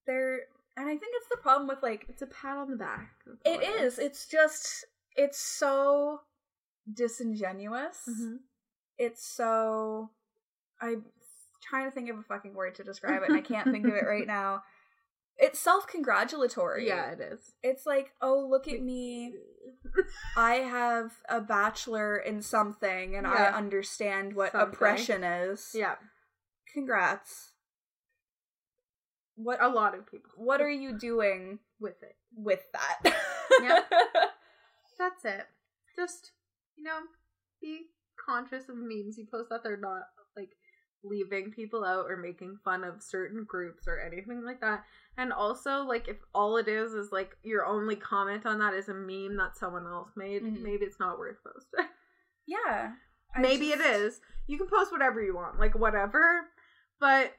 [0.06, 0.42] they're
[0.76, 3.12] and I think it's the problem with like It's a pat on the back.
[3.46, 3.98] It is.
[4.00, 4.86] It's just
[5.16, 6.22] it's so
[6.92, 8.08] disingenuous.
[8.08, 8.40] Mhm.
[8.98, 10.10] It's so
[10.82, 11.06] I'm
[11.62, 13.94] trying to think of a fucking word to describe it and I can't think of
[13.94, 14.64] it right now.
[15.38, 16.86] It's self-congratulatory.
[16.88, 17.54] Yeah, it is.
[17.64, 19.34] It's like, "Oh, look at me.
[20.38, 24.74] I have a bachelor in something and I understand what Something.
[24.74, 25.96] oppression is." Yeah,
[26.74, 27.54] Congrats.
[29.36, 30.30] What a lot of people.
[30.36, 32.16] what are you doing with it?
[32.36, 33.16] with that?
[33.64, 33.80] Yeah.
[34.98, 35.48] That's it.
[35.96, 36.32] Just
[36.78, 37.00] you know,
[37.62, 37.88] be
[38.26, 40.04] conscious of memes you post that they're not
[41.04, 44.84] leaving people out or making fun of certain groups or anything like that.
[45.18, 48.90] And also, like, if all it is is like your only comment on that is
[48.90, 50.62] a meme that someone else made, Mhm.
[50.62, 51.86] maybe it's not worth posting.
[52.48, 52.94] yeah.
[53.36, 54.22] I maybe just- it is.
[54.48, 56.48] You can post whatever you want, like whatever,
[57.00, 57.34] but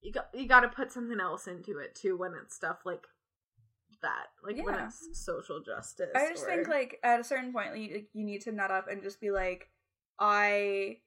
[0.00, 3.04] you got you got to put something else into it too when it's stuff like
[4.02, 6.12] that, like when it's social justice.
[6.14, 8.86] I just or- think like at a certain point you, you need to nut up
[8.88, 9.68] and just be like,
[10.20, 10.98] I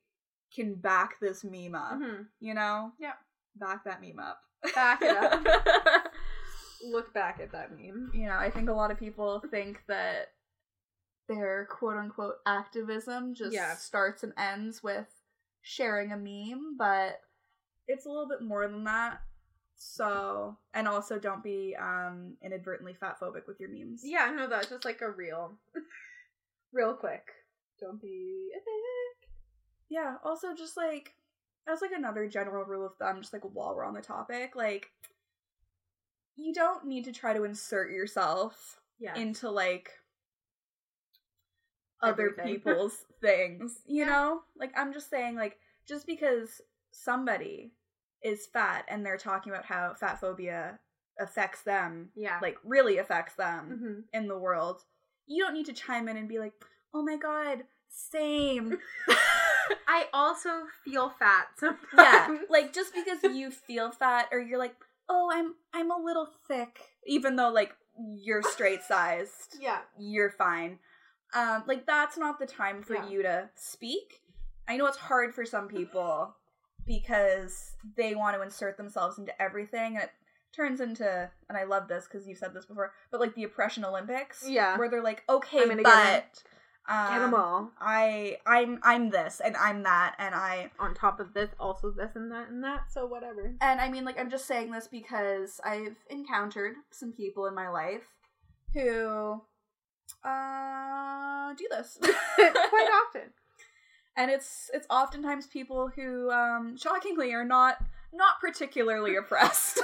[0.53, 1.94] can back this meme up.
[1.99, 2.28] Mhm.
[2.40, 2.91] You know?
[2.99, 3.14] Yeah.
[3.56, 4.41] Back that meme up.
[4.76, 6.11] Back it up.
[6.84, 8.11] look back at that meme.
[8.14, 10.34] you know, I think a lot of people think that
[11.28, 13.76] their quote unquote activism just Yeah.
[13.76, 15.07] starts and ends with
[15.61, 17.22] sharing a meme, but
[17.88, 19.22] it's a little bit more than that.
[19.76, 24.02] So, and also don't be um inadvertently fat phobic with your memes.
[24.03, 25.57] Yeah, no, that's just like a real,
[26.73, 27.23] real quick.
[27.80, 28.65] Don't be a dick.
[29.91, 31.13] Yeah, also just like
[31.68, 34.89] as like another general rule of thumb, just like while we're on the topic, like
[36.38, 39.15] you don't need to try to insert yourself Yeah.
[39.18, 39.91] into like
[42.01, 42.45] other Everything.
[42.55, 44.11] people's things, you Yeah.
[44.13, 44.41] know?
[44.57, 46.61] Like I'm just saying like just because
[46.91, 47.73] somebody
[48.23, 50.80] is fat and they're talking about how fat phobia
[51.19, 52.39] affects them, yeah.
[52.41, 54.03] like really affects them Mhm.
[54.22, 54.85] in the world,
[55.27, 56.53] you don't need to chime in and be like,
[56.93, 58.80] "Oh my god, same."
[59.88, 60.50] I also
[60.86, 61.80] feel fat sometimes.
[61.98, 64.76] yeah like just because you feel fat or you're like
[65.10, 67.74] oh i'm i'm a little thick even though like
[68.18, 69.80] you're straight sized yeah.
[70.00, 70.80] you're fine
[71.36, 73.08] Um, like that's not the time for Yeah.
[73.10, 74.22] you to speak.
[74.68, 76.36] I know it's hard for some people
[76.86, 80.12] because they want to insert themselves into everything and it
[80.56, 83.86] turns into and I love this because you've said this before, but like the oppression
[83.86, 84.44] Olympics.
[84.48, 84.78] Yeah.
[84.78, 86.44] Where they're like, okay, I'm but get
[86.90, 87.72] um, Get them all.
[87.80, 92.16] I I'm I'm this and I'm that and I On top of this, also this
[92.16, 92.91] and that and that.
[92.91, 93.53] So whatever.
[93.62, 97.70] and I mean like I'm just saying this because I've encountered some people in my
[97.70, 98.03] life
[98.74, 99.41] who
[100.24, 101.98] uh do this.
[102.36, 103.30] Quite often.
[104.16, 107.78] and it's it's oftentimes people who um shockingly are not
[108.14, 109.82] not particularly oppressed.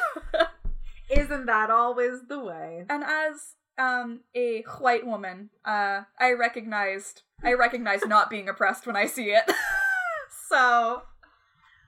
[1.09, 2.85] Isn't that always the way?
[2.89, 8.95] and as um a white woman, uh I recognized I recognize not being oppressed when
[8.95, 9.43] I see it.
[10.49, 11.03] so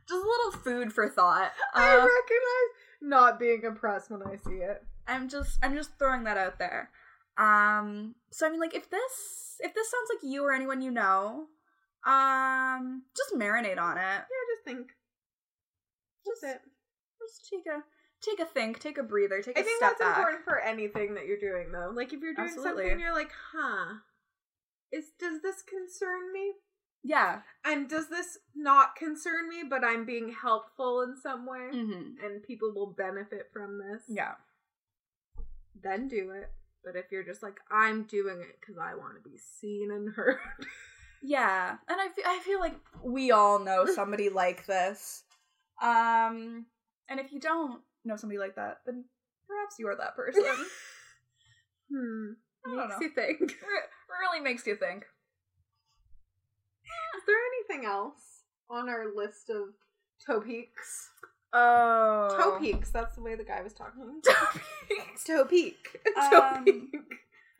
[0.07, 1.51] just a little food for thought.
[1.73, 2.71] I Uh, recognize
[3.01, 4.83] not being oppressed when I see it.
[5.07, 6.91] I'm just I'm just throwing that out there.
[7.37, 10.91] Um so I mean like if this if this sounds like you or anyone you
[10.91, 11.47] know,
[12.05, 14.01] um just marinate on it.
[14.01, 14.91] Yeah, just think.
[16.25, 16.61] Just it.
[17.19, 17.83] Just take a
[18.21, 20.17] take a think, take a breather, take a I think step that's back.
[20.17, 21.91] important for anything that you're doing, though.
[21.93, 22.83] Like if you're doing Absolutely.
[22.83, 23.95] something, you're like, "Huh,
[24.91, 26.53] is does this concern me?"
[27.03, 27.41] Yeah.
[27.63, 32.25] And does this not concern me, but I'm being helpful in some way, Mm-hmm.
[32.25, 34.03] and people will benefit from this?
[34.09, 34.33] Yeah.
[35.81, 36.49] Then do it.
[36.83, 40.13] But if you're just like, I'm doing it because I want to be seen and
[40.13, 40.39] heard.
[41.21, 41.75] Yeah.
[41.89, 45.23] And I feel I feel like we all know somebody like this.
[45.81, 46.65] Um
[47.09, 49.05] and if you don't know somebody like that, then
[49.47, 50.43] perhaps you are that person.
[51.91, 52.31] hmm.
[52.65, 52.97] I Makes know.
[53.01, 53.39] you think.
[53.39, 55.03] Re- really makes you think.
[57.17, 57.35] Is there
[57.73, 59.69] anything else on our list of
[60.25, 61.09] toe peaks?
[61.53, 62.35] Oh.
[62.37, 62.91] Toe peaks.
[62.91, 64.21] That's the way the guy was talking.
[64.25, 65.23] Toe peaks.
[65.23, 65.77] Toe peak.
[66.29, 66.91] Toe Um, peak.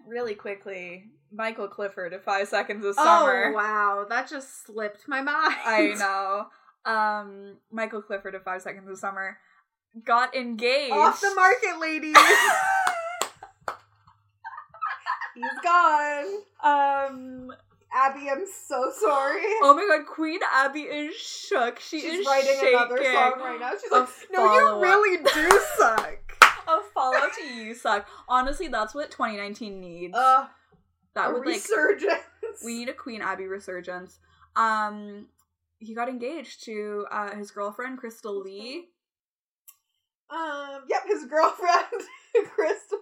[0.07, 3.45] really quickly, Michael Clifford of Five Seconds of Summer.
[3.48, 5.56] Oh wow, that just slipped my mind.
[5.66, 6.91] I know.
[6.91, 9.38] Um, Michael Clifford of Five Seconds of Summer
[10.06, 10.94] got engaged.
[10.94, 12.16] Off the market, ladies.
[15.36, 16.26] He's gone.
[16.64, 17.52] Um.
[17.91, 19.41] Abby, I'm so sorry.
[19.64, 21.80] Oh my God, Queen Abby is shook.
[21.80, 22.76] She She's is writing shaking.
[22.76, 23.72] another song right now.
[23.82, 26.20] She's A like, "No, you really do suck."
[26.68, 28.07] A follow to you suck.
[28.28, 30.16] Honestly, that's what 2019 needs.
[30.16, 30.45] Uh,
[31.16, 32.22] that would like resurgence.
[32.64, 34.20] we need a Queen Abby resurgence.
[34.56, 35.30] Um,
[35.80, 38.90] he got engaged to uh, his girlfriend Crystal Leigh.
[40.32, 41.86] Um, yep, his girlfriend,
[42.56, 43.00] Crystal.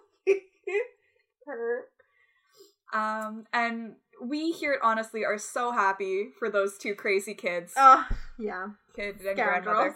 [1.46, 1.86] Her.
[2.94, 8.04] Um, and we here at Honestly are so happy for those two crazy kids, Uh,
[8.40, 8.68] yeah.
[8.96, 9.96] kid and grandmother.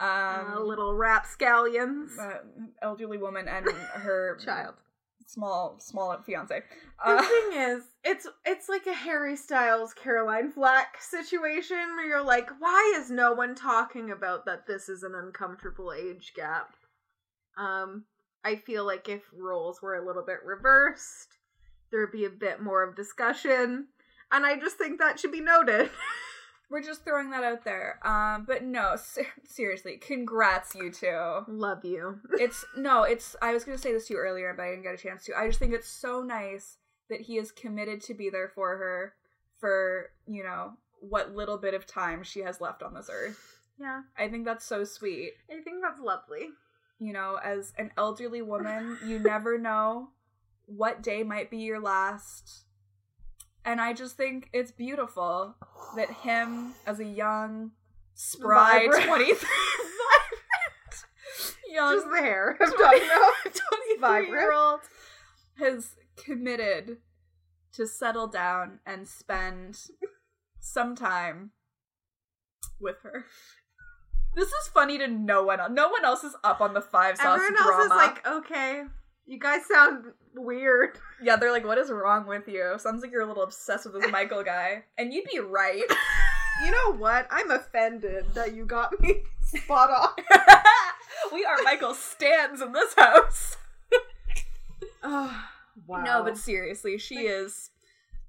[0.00, 2.18] Um, Uh, little rapscallions.
[2.18, 2.38] uh,
[2.82, 4.74] elderly woman and her Child.
[5.26, 6.62] Small small fiance.
[7.04, 12.24] The Uh, thing is, it's it's like a Harry Styles Caroline Flack situation where you're
[12.24, 16.74] like, why is no one talking about that this is an uncomfortable age gap?
[17.56, 18.04] Um,
[18.44, 21.38] I feel like if roles were a little bit reversed,
[21.90, 23.86] there'd be a bit more of discussion.
[24.32, 25.90] And I just think that should be noted.
[26.74, 28.00] we're just throwing that out there.
[28.04, 31.44] Um, but no, ser- seriously, congrats you two.
[31.46, 32.18] Love you.
[32.40, 33.36] It's no, it's.
[33.40, 35.38] I was gonna say this to you earlier, but I didn't get a chance to.
[35.38, 36.78] I just think it's so nice
[37.08, 39.14] that he is committed to be there for her
[39.60, 43.38] for you know what little bit of time she has left on this earth.
[43.78, 45.34] Yeah, I think that's so sweet.
[45.48, 46.48] I think that's lovely.
[46.98, 50.08] You know, as an elderly woman, you never know
[50.66, 52.63] what day might be your last.
[53.64, 55.54] And I just think it's beautiful
[55.96, 57.70] that him as a young,
[58.14, 58.86] spry.
[59.06, 59.48] 23
[61.74, 62.56] young Just the hair.
[62.60, 63.32] I'm talking about.
[63.44, 64.30] 23 Vibrant.
[64.30, 64.80] year old
[65.58, 66.98] has committed
[67.72, 69.78] to settle down and spend
[70.60, 71.50] some time
[72.80, 73.24] with her.
[74.34, 75.58] This is funny to no one.
[75.74, 77.72] No one else is up on the five sauce Everyone drama.
[77.72, 78.82] else is like, okay,
[79.26, 80.98] you guys sound weird.
[81.22, 84.00] yeah, they're like, "What is wrong with you?" Sounds like you're a little obsessed with
[84.02, 85.82] this Michael guy, and you'd be right.
[86.64, 87.26] You know what?
[87.32, 90.24] I'm offended that you got me spot on.
[91.32, 93.56] we are Michael stands in this house.
[95.02, 95.44] Oh,
[95.86, 96.02] wow.
[96.02, 97.70] No, but seriously, she Like- is.